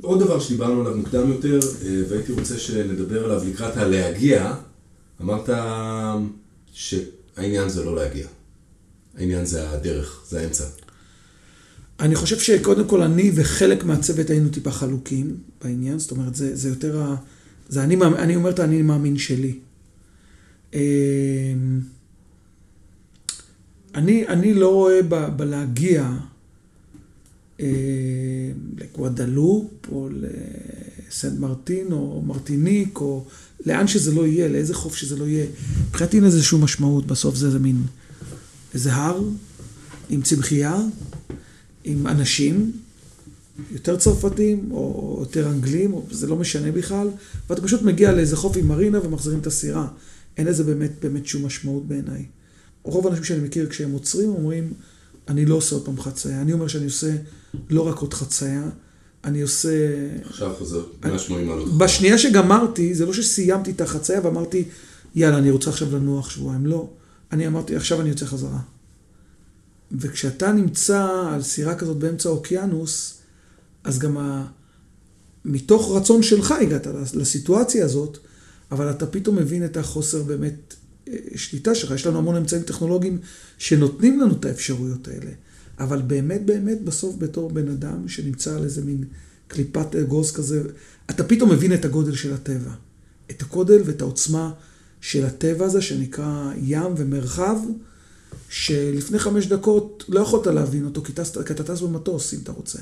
עוד 0.01 0.19
דבר 0.19 0.39
שדיברנו 0.39 0.81
עליו 0.81 0.97
מוקדם 0.97 1.29
יותר, 1.31 1.59
אה, 1.85 2.01
והייתי 2.09 2.31
רוצה 2.31 2.59
שנדבר 2.59 3.25
עליו 3.25 3.43
לקראת 3.49 3.77
הלהגיע, 3.77 4.53
אמרת 5.21 5.49
שהעניין 6.73 7.69
זה 7.69 7.83
לא 7.83 7.95
להגיע. 7.95 8.27
העניין 9.17 9.45
זה 9.45 9.69
הדרך, 9.69 10.23
זה 10.27 10.41
האמצע. 10.41 10.63
אני 11.99 12.15
חושב 12.15 12.39
שקודם 12.39 12.87
כל 12.87 13.01
אני 13.01 13.31
וחלק 13.35 13.83
מהצוות 13.83 14.29
היינו 14.29 14.49
טיפה 14.49 14.71
חלוקים 14.71 15.37
בעניין, 15.63 15.99
זאת 15.99 16.11
אומרת, 16.11 16.35
זה, 16.35 16.55
זה 16.55 16.69
יותר 16.69 17.01
ה... 17.01 17.15
זה 17.69 17.83
אני, 17.83 17.95
אני 17.95 18.35
אומר 18.35 18.49
את 18.49 18.59
האני 18.59 18.81
מאמין 18.81 19.17
שלי. 19.17 19.59
אמ, 20.73 20.79
אני, 23.95 24.27
אני 24.27 24.53
לא 24.53 24.73
רואה 24.73 24.99
ב, 25.09 25.37
בלהגיע 25.37 26.11
אה, 27.59 27.65
לגואדלופ 28.77 29.67
או 29.91 30.09
לסנט 30.11 31.39
מרטין 31.39 31.91
או 31.91 32.23
מרטיניק 32.25 33.01
או 33.01 33.25
לאן 33.65 33.87
שזה 33.87 34.11
לא 34.11 34.27
יהיה, 34.27 34.47
לאיזה 34.47 34.73
חוף 34.73 34.95
שזה 34.95 35.17
לא 35.17 35.25
יהיה. 35.25 35.45
מבחינתי 35.89 36.17
אין 36.17 36.25
איזושהי 36.25 36.57
משמעות, 36.59 37.07
בסוף 37.07 37.35
זה 37.35 37.47
איזה 37.47 37.59
מין, 37.59 37.81
איזה 38.73 38.93
הר 38.93 39.21
עם 40.09 40.21
צמחייה, 40.21 40.77
עם 41.83 42.07
אנשים, 42.07 42.71
יותר 43.71 43.97
צרפתים 43.97 44.69
או 44.71 45.17
יותר 45.19 45.49
אנגלים, 45.49 45.93
או, 45.93 46.05
זה 46.11 46.27
לא 46.27 46.35
משנה 46.35 46.71
בכלל, 46.71 47.07
ואתה 47.49 47.61
פשוט 47.61 47.81
מגיע 47.81 48.11
לאיזה 48.11 48.35
חוף 48.35 48.57
עם 48.57 48.67
מרינה 48.67 49.05
ומחזירים 49.05 49.39
את 49.39 49.47
הסירה. 49.47 49.87
אין 50.37 50.47
לזה 50.47 50.63
באמת, 50.63 50.91
באמת 51.01 51.25
שום 51.25 51.45
משמעות 51.45 51.87
בעיניי. 51.87 52.25
רוב 52.83 53.07
האנשים 53.07 53.23
שאני 53.23 53.39
מכיר, 53.39 53.69
כשהם 53.69 53.91
עוצרים, 53.91 54.29
אומרים, 54.29 54.73
אני 55.27 55.45
לא 55.45 55.55
עושה 55.55 55.75
עוד 55.75 55.85
פעם 55.85 56.01
חצייה. 56.01 56.41
אני 56.41 56.53
אומר 56.53 56.67
שאני 56.67 56.85
עושה 56.85 57.15
לא 57.69 57.87
רק 57.87 57.97
עוד 57.97 58.13
חצייה, 58.13 58.69
אני 59.23 59.41
עושה... 59.41 59.69
עכשיו 60.25 60.53
חוזר 60.57 60.83
180 61.03 61.47
מעלות. 61.47 61.77
בשנייה 61.77 62.17
שגמרתי, 62.17 62.95
זה 62.95 63.05
לא 63.05 63.13
שסיימתי 63.13 63.71
את 63.71 63.81
החצייה 63.81 64.19
ואמרתי, 64.23 64.63
יאללה, 65.15 65.37
אני 65.37 65.51
רוצה 65.51 65.69
עכשיו 65.69 65.95
לנוח 65.95 66.29
שבועיים. 66.29 66.65
לא. 66.65 66.89
אני 67.31 67.47
אמרתי, 67.47 67.75
עכשיו 67.75 68.01
אני 68.01 68.09
יוצא 68.09 68.25
חזרה. 68.25 68.59
וכשאתה 69.93 70.51
נמצא 70.51 71.07
על 71.33 71.41
סירה 71.41 71.75
כזאת 71.75 71.97
באמצע 71.97 72.29
האוקיינוס, 72.29 73.17
אז 73.83 73.99
גם 73.99 74.17
ה... 74.17 74.45
מתוך 75.45 75.91
רצון 75.95 76.23
שלך 76.23 76.51
הגעת 76.51 76.87
לסיטואציה 77.13 77.85
הזאת, 77.85 78.17
אבל 78.71 78.89
אתה 78.89 79.05
פתאום 79.05 79.35
מבין 79.35 79.65
את 79.65 79.77
החוסר 79.77 80.23
באמת 80.23 80.73
אה, 81.07 81.13
שליטה 81.35 81.75
שלך. 81.75 81.91
יש 81.91 82.05
לנו 82.07 82.17
המון 82.17 82.35
אמצעים 82.35 82.63
טכנולוגיים 82.63 83.19
שנותנים 83.57 84.19
לנו 84.19 84.33
את 84.33 84.45
האפשרויות 84.45 85.07
האלה. 85.07 85.31
אבל 85.79 86.01
באמת 86.01 86.45
באמת 86.45 86.81
בסוף 86.81 87.15
בתור 87.17 87.49
בן 87.49 87.67
אדם 87.67 88.07
שנמצא 88.07 88.55
על 88.55 88.63
איזה 88.63 88.81
מין 88.81 89.03
קליפת 89.47 89.95
אגוז 89.95 90.31
כזה, 90.31 90.63
אתה 91.09 91.23
פתאום 91.23 91.51
מבין 91.51 91.73
את 91.73 91.85
הגודל 91.85 92.15
של 92.15 92.33
הטבע. 92.33 92.71
את 93.31 93.41
הגודל 93.41 93.81
ואת 93.85 94.01
העוצמה 94.01 94.51
של 95.01 95.25
הטבע 95.25 95.65
הזה 95.65 95.81
שנקרא 95.81 96.51
ים 96.57 96.93
ומרחב, 96.97 97.57
שלפני 98.49 99.19
חמש 99.19 99.45
דקות 99.47 100.03
לא 100.07 100.19
יכולת 100.19 100.47
להבין 100.47 100.85
אותו, 100.85 101.03
כי, 101.03 101.11
אתה 101.51 101.63
טס 101.63 101.81
במטוס, 101.81 102.33
אם 102.33 102.39
אתה 102.43 102.51
רוצה. 102.51 102.79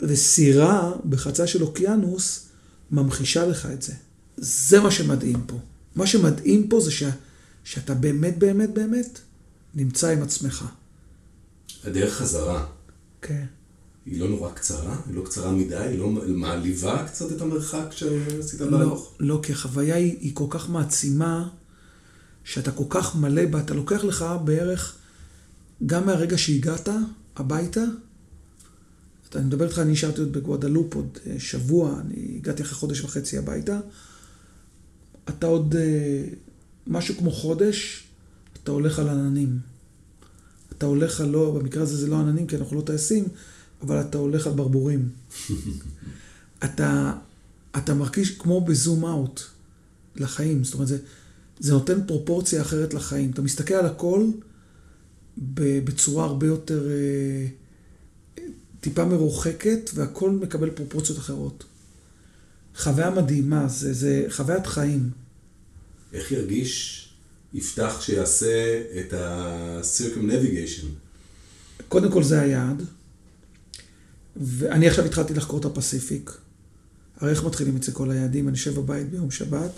וסירה 0.00 0.92
בחצה 1.08 1.46
של 1.46 1.62
אוקיינוס 1.62 2.46
ממחישה 2.90 3.46
לך 3.46 3.66
את 3.66 3.82
זה. 3.82 3.92
זה 4.36 4.80
מה 4.80 4.90
שמדהים 4.90 5.40
פה. 5.46 5.58
מה 5.94 6.06
שמדהים 6.06 6.68
פה 6.68 6.80
זה 6.80 6.90
ש, 6.90 7.02
שאתה 7.64 7.94
באמת, 7.94 8.38
באמת, 8.38 8.74
באמת 8.74 9.18
נמצא 9.74 10.08
עם 10.08 10.22
עצמך. 10.22 10.64
הדרך 11.84 12.14
חזרה, 12.14 12.66
כן. 13.22 13.44
היא 14.06 14.20
לא 14.20 14.28
נורא 14.28 14.50
קצרה? 14.52 15.00
היא 15.06 15.14
לא 15.14 15.22
קצרה 15.24 15.52
מדי? 15.52 15.76
היא 15.76 15.98
לא 15.98 16.10
מעליבה 16.10 17.06
קצת 17.06 17.32
את 17.32 17.40
המרחק 17.40 17.86
שעשית 17.90 18.60
לא, 18.60 18.78
בהלוך? 18.78 19.14
לא, 19.20 19.40
כי 19.42 19.52
החוויה 19.52 19.94
היא, 19.94 20.16
היא 20.20 20.34
כל 20.34 20.46
כך 20.50 20.70
מעצימה, 20.70 21.48
שאתה 22.44 22.72
כל 22.72 22.84
כך 22.88 23.16
מלא 23.16 23.46
בה, 23.46 23.60
אתה 23.60 23.74
לוקח 23.74 24.04
לך 24.04 24.24
בערך, 24.44 24.96
גם 25.86 26.06
מהרגע 26.06 26.38
שהגעת 26.38 26.88
הביתה, 27.36 27.84
אתה, 29.28 29.38
אני 29.38 29.46
מדבר 29.46 29.64
איתך, 29.64 29.78
אני 29.78 29.92
נשארתי 29.92 30.20
עוד 30.20 30.32
בגואדלופ 30.32 30.94
עוד 30.94 31.18
אה, 31.26 31.34
שבוע, 31.38 32.00
אני 32.00 32.34
הגעתי 32.36 32.62
אחרי 32.62 32.74
חודש 32.74 33.00
וחצי 33.00 33.38
הביתה, 33.38 33.80
אתה 35.28 35.46
עוד 35.46 35.76
אה, 35.76 36.24
משהו 36.86 37.14
כמו 37.18 37.30
חודש, 37.30 38.04
אתה 38.62 38.70
הולך 38.70 38.98
על 38.98 39.08
עננים. 39.08 39.58
אתה 40.72 40.86
הולך 40.86 41.20
על 41.20 41.28
לא, 41.28 41.58
במקרה 41.58 41.82
הזה 41.82 41.96
זה 41.96 42.06
לא 42.06 42.20
עננים, 42.20 42.46
כי 42.46 42.56
אנחנו 42.56 42.76
לא 42.76 42.82
טייסים, 42.82 43.24
אבל 43.82 44.00
אתה 44.00 44.18
הולך 44.18 44.46
על 44.46 44.52
ברבורים. 44.52 45.08
אתה, 46.64 47.12
אתה 47.76 47.94
מרגיש 47.94 48.30
כמו 48.30 48.60
בזום 48.60 49.04
אאוט 49.04 49.40
לחיים, 50.16 50.64
זאת 50.64 50.74
אומרת, 50.74 50.88
זה, 50.88 50.98
זה 51.62 51.72
נותן 51.72 52.06
פרופורציה 52.06 52.62
אחרת 52.62 52.94
לחיים. 52.94 53.30
אתה 53.30 53.42
מסתכל 53.42 53.74
על 53.74 53.86
הכל 53.86 54.26
בצורה 55.84 56.24
הרבה 56.24 56.46
יותר, 56.46 56.88
אה, 56.90 57.46
טיפה 58.80 59.04
מרוחקת, 59.04 59.90
והכל 59.94 60.30
מקבל 60.30 60.70
פרופורציות 60.70 61.18
אחרות. 61.18 61.64
חוויה 62.76 63.10
מדהימה, 63.10 63.68
זה, 63.68 63.92
זה 63.92 64.26
חוויית 64.28 64.66
חיים. 64.66 65.10
איך 66.12 66.32
ירגיש 66.32 67.08
יפתח 67.54 68.00
שיעשה 68.00 68.82
את 69.00 69.12
ה-circumnavigation? 69.12 70.86
קודם 71.88 72.12
כל 72.12 72.22
זה 72.22 72.40
היעד, 72.40 72.82
ואני 74.36 74.88
עכשיו 74.88 75.04
התחלתי 75.04 75.34
לחקור 75.34 75.60
את 75.60 75.64
הפסיפיק. 75.64 76.30
הרי 77.16 77.30
איך 77.30 77.44
מתחילים 77.44 77.76
אצל 77.76 77.92
כל 77.92 78.10
היעדים? 78.10 78.48
אני 78.48 78.56
יושב 78.56 78.74
בבית 78.74 79.10
ביום 79.10 79.30
שבת, 79.30 79.72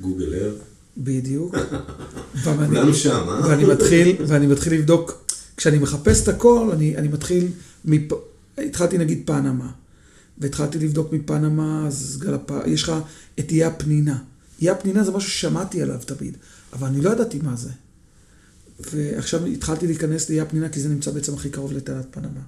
גוגל 0.00 0.34
אר. 0.34 0.73
בדיוק. 0.96 1.56
כולנו 2.44 2.94
שם, 2.94 3.26
אה? 3.28 3.48
ואני 3.48 3.64
מתחיל, 3.64 4.16
ואני 4.26 4.46
מתחיל 4.46 4.72
לבדוק, 4.72 5.24
כשאני 5.56 5.78
מחפש 5.78 6.22
את 6.22 6.28
הכל, 6.28 6.70
אני, 6.72 6.96
אני 6.96 7.08
מתחיל, 7.08 7.48
מפ... 7.84 8.12
התחלתי 8.58 8.98
נגיד 8.98 9.22
פנמה, 9.26 9.70
והתחלתי 10.38 10.78
לבדוק 10.78 11.12
מפנמה, 11.12 11.86
אז 11.86 12.18
גלפ... 12.20 12.50
יש 12.66 12.82
לך 12.82 12.92
את 13.38 13.50
אי 13.50 13.64
הפנינה. 13.64 14.18
אי 14.62 14.70
הפנינה 14.70 15.04
זה 15.04 15.12
משהו 15.12 15.30
ששמעתי 15.30 15.82
עליו 15.82 15.98
תמיד, 16.06 16.36
אבל 16.72 16.86
אני 16.86 17.00
לא 17.00 17.10
ידעתי 17.10 17.38
מה 17.42 17.56
זה. 17.56 17.70
ועכשיו 18.92 19.46
התחלתי 19.46 19.86
להיכנס 19.86 20.30
לאי 20.30 20.40
הפנינה, 20.40 20.68
כי 20.68 20.80
זה 20.80 20.88
נמצא 20.88 21.10
בעצם 21.10 21.34
הכי 21.34 21.50
קרוב 21.50 21.72
לתעלת 21.72 22.06
פנמה. 22.10 22.40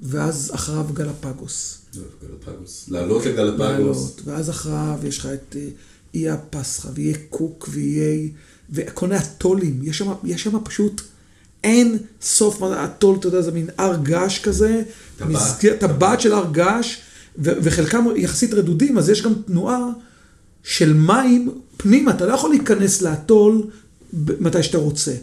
ואז 0.00 0.50
אחריו 0.54 0.86
גלפגוס. 0.92 1.78
גלפגוס. 2.22 2.88
לעלות 2.88 3.26
לגלפגוס. 3.26 3.60
לעלות, 3.60 4.20
ואז 4.24 4.50
אחריו 4.50 4.98
יש 5.04 5.18
לך 5.18 5.26
את 5.26 5.56
אי 6.14 6.28
הפסחא, 6.28 6.88
ואיי 6.94 7.14
קוק, 7.30 7.68
ואיי... 7.72 8.30
וכל 8.70 9.06
מיני 9.06 9.20
אטולים. 9.20 9.80
יש 9.82 9.98
שם, 9.98 10.12
יש 10.24 10.42
שם 10.42 10.58
פשוט 10.64 11.02
אין 11.64 11.96
סוף, 12.22 12.62
אטול, 12.62 13.16
אתה 13.16 13.28
יודע, 13.28 13.42
זה 13.42 13.50
מין 13.50 13.68
הר 13.78 13.96
געש 14.02 14.38
כזה. 14.38 14.82
טבעת. 15.78 16.20
של 16.20 16.32
הר 16.32 16.52
געש, 16.52 16.96
וחלקם 17.38 18.04
יחסית 18.16 18.54
רדודים, 18.54 18.98
אז 18.98 19.08
יש 19.08 19.22
גם 19.22 19.32
תנועה 19.46 19.88
של 20.62 20.92
מים 20.92 21.50
פנימה. 21.76 22.10
אתה 22.10 22.26
לא 22.26 22.32
יכול 22.32 22.50
להיכנס 22.50 23.02
לאטול 23.02 23.62
מתי 24.40 24.62
שאתה 24.62 24.78
רוצה. 24.78 25.14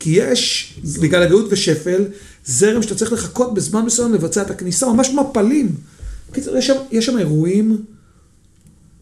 כי 0.00 0.10
יש, 0.10 0.74
בגלל 1.00 1.22
הגאות 1.22 1.46
ושפל, 1.50 2.04
זרם 2.46 2.82
שאתה 2.82 2.94
צריך 2.94 3.12
לחכות 3.12 3.54
בזמן 3.54 3.84
מסוים 3.84 4.14
לבצע 4.14 4.42
את 4.42 4.50
הכניסה, 4.50 4.86
ממש 4.92 5.10
מפלים. 5.10 5.74
קיצור, 6.32 6.56
יש 6.56 6.66
שם, 6.66 6.76
יש 6.90 7.06
שם 7.06 7.18
אירועים 7.18 7.84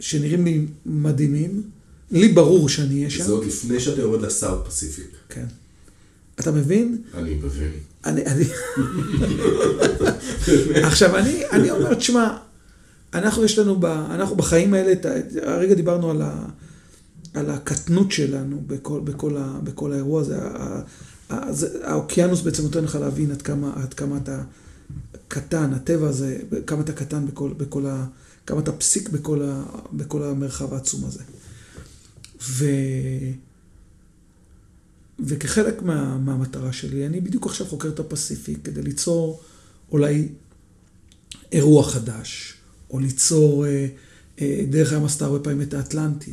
שנראים 0.01 0.45
לי 0.45 0.67
מדהימים. 0.87 1.63
לי 2.11 2.29
ברור 2.29 2.69
שאני 2.69 2.95
אהיה 2.99 3.11
שם. 3.11 3.25
זה 3.25 3.33
עוד 3.33 3.45
לפני 3.45 3.81
שאתה 3.81 4.01
יורד 4.01 4.23
לסאוט 4.23 4.67
פסיפיק. 4.67 5.11
כן. 5.29 5.47
אתה 6.41 6.53
מבין? 6.53 6.99
אני 7.15 7.35
מבין. 7.35 7.71
אני, 8.05 8.23
אני... 8.27 8.45
עכשיו, 10.83 11.17
אני, 11.17 11.43
אני 11.53 11.71
אומר, 11.71 11.95
תשמע, 11.95 12.37
אנחנו 13.15 13.45
יש 13.45 13.59
לנו, 13.59 13.81
ב, 13.81 13.85
אנחנו 13.85 14.37
בחיים 14.37 14.75
האלה, 14.75 14.93
הרגע 15.43 15.75
דיברנו 15.75 16.11
על, 16.11 16.23
ה, 16.23 16.45
על 17.35 17.51
הקטנות 17.51 18.13
שלנו 18.13 18.63
בכל, 18.67 19.01
בכל, 19.05 19.37
ה, 19.37 19.59
בכל 19.65 19.93
האירוע 19.93 20.21
הזה. 20.21 20.37
ה- 20.43 20.81
ה- 21.31 21.53
זה- 21.53 21.87
האוקיינוס 21.87 22.43
בעצם 22.43 22.63
נותן 22.63 22.85
לך 22.85 22.95
להבין 22.95 23.31
עד 23.31 23.43
כמה, 23.43 23.73
עד 23.77 23.95
כמה 23.95 24.17
אתה 24.17 24.43
קטן, 25.29 25.73
הטבע 25.73 26.09
הזה, 26.09 26.37
כמה 26.67 26.81
אתה 26.81 26.93
קטן 26.93 27.27
בכל, 27.27 27.51
בכל 27.57 27.87
ה... 27.87 28.07
כמה 28.47 28.61
אתה 28.61 28.73
פסיק 28.73 29.09
בכל, 29.09 29.43
ה, 29.43 29.65
בכל 29.93 30.23
המרחב 30.23 30.75
העצום 30.75 31.05
הזה. 31.05 31.23
ו... 32.43 32.65
וכחלק 35.21 35.83
מה, 35.83 36.19
מהמטרה 36.19 36.73
שלי, 36.73 37.07
אני 37.07 37.21
בדיוק 37.21 37.47
עכשיו 37.47 37.67
חוקר 37.67 37.89
את 37.89 38.01
הפסיפיק 38.01 38.59
כדי 38.65 38.83
ליצור 38.83 39.41
אולי 39.93 40.29
אירוע 41.53 41.83
חדש, 41.83 42.55
או 42.91 42.99
ליצור, 42.99 43.67
אה, 43.67 43.87
אה, 44.41 44.65
דרך 44.71 44.93
הים 44.93 45.05
עשתה 45.05 45.25
הרבה 45.25 45.45
פעמים 45.45 45.63
את 45.63 45.75
האטלנטי, 45.75 46.33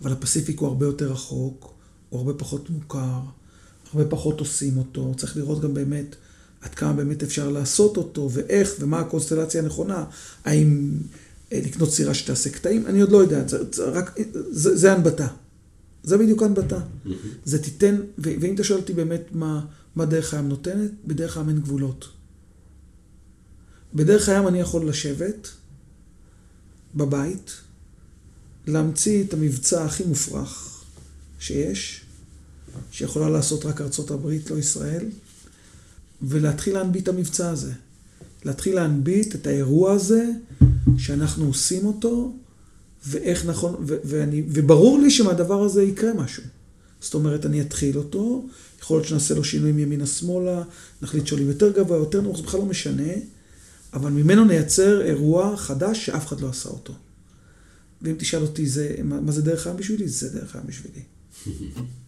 אבל 0.00 0.12
הפסיפיק 0.12 0.60
הוא 0.60 0.68
הרבה 0.68 0.86
יותר 0.86 1.12
רחוק, 1.12 1.74
הוא 2.08 2.18
הרבה 2.18 2.34
פחות 2.34 2.70
מוכר, 2.70 3.20
הרבה 3.92 4.10
פחות 4.10 4.40
עושים 4.40 4.78
אותו, 4.78 5.14
צריך 5.16 5.36
לראות 5.36 5.60
גם 5.60 5.74
באמת 5.74 6.16
עד 6.60 6.74
כמה 6.74 6.92
באמת 6.92 7.22
אפשר 7.22 7.48
לעשות 7.48 7.96
אותו, 7.96 8.30
ואיך, 8.32 8.74
ומה 8.80 9.00
הקונסטלציה 9.00 9.62
הנכונה, 9.62 10.04
האם 10.44 10.90
לקנות 11.52 11.90
סירה 11.90 12.14
שתעשה 12.14 12.50
קטעים, 12.50 12.86
אני 12.86 13.00
עוד 13.00 13.12
לא 13.12 13.18
יודע, 13.18 13.48
זה, 13.48 13.58
זה, 13.72 13.84
רק, 13.84 14.18
זה, 14.50 14.76
זה 14.76 14.92
הנבטה. 14.92 15.26
זה 16.02 16.18
בדיוק 16.18 16.42
הנבטה. 16.42 16.80
זה 17.44 17.62
תיתן, 17.62 17.96
ו- 18.18 18.32
ואם 18.40 18.54
אתה 18.54 18.64
שואל 18.64 18.80
אותי 18.80 18.92
באמת 18.92 19.22
מה, 19.32 19.66
מה 19.96 20.04
דרך 20.04 20.34
הים 20.34 20.48
נותנת, 20.48 20.90
בדרך 21.06 21.36
הים 21.36 21.48
אין 21.48 21.60
גבולות. 21.60 22.08
בדרך 23.94 24.28
הים 24.28 24.48
אני 24.48 24.60
יכול 24.60 24.88
לשבת 24.88 25.48
בבית, 26.94 27.52
להמציא 28.66 29.24
את 29.24 29.34
המבצע 29.34 29.84
הכי 29.84 30.04
מופרך 30.04 30.82
שיש, 31.38 32.04
שיכולה 32.90 33.30
לעשות 33.30 33.64
רק 33.64 33.80
ארצות 33.80 34.10
הברית, 34.10 34.50
לא 34.50 34.58
ישראל, 34.58 35.06
ולהתחיל 36.22 36.74
להנביט 36.74 37.02
את 37.02 37.08
המבצע 37.08 37.50
הזה. 37.50 37.72
להתחיל 38.44 38.74
להנביט 38.74 39.34
את 39.34 39.46
האירוע 39.46 39.92
הזה, 39.92 40.30
שאנחנו 40.98 41.46
עושים 41.46 41.86
אותו, 41.86 42.34
ואיך 43.06 43.46
נכון, 43.46 43.74
ו- 43.88 43.96
ואני, 44.04 44.42
וברור 44.48 44.98
לי 44.98 45.10
שמהדבר 45.10 45.62
הזה 45.62 45.82
יקרה 45.82 46.14
משהו. 46.14 46.42
זאת 47.00 47.14
אומרת, 47.14 47.46
אני 47.46 47.60
אתחיל 47.60 47.98
אותו, 47.98 48.46
יכול 48.80 48.96
להיות 48.96 49.08
שנעשה 49.08 49.34
לו 49.34 49.44
שינויים 49.44 49.78
ימינה-שמאלה, 49.78 50.62
נחליט 51.02 51.26
שעולים 51.26 51.48
יותר 51.48 51.72
גבוה, 51.72 51.98
יותר 51.98 52.20
נמוך, 52.20 52.36
זה 52.36 52.42
בכלל 52.42 52.60
לא 52.60 52.66
משנה, 52.66 53.12
אבל 53.92 54.10
ממנו 54.10 54.44
נייצר 54.44 55.02
אירוע 55.02 55.56
חדש 55.56 56.06
שאף 56.06 56.26
אחד 56.26 56.40
לא 56.40 56.48
עשה 56.48 56.68
אותו. 56.68 56.94
ואם 58.02 58.14
תשאל 58.18 58.42
אותי, 58.42 58.66
זה, 58.66 58.94
מה, 59.04 59.20
מה 59.20 59.32
זה 59.32 59.42
דרך 59.42 59.66
העם 59.66 59.76
בשבילי? 59.76 60.08
זה 60.08 60.28
דרך 60.28 60.56
העם 60.56 60.66
בשבילי. 60.66 61.02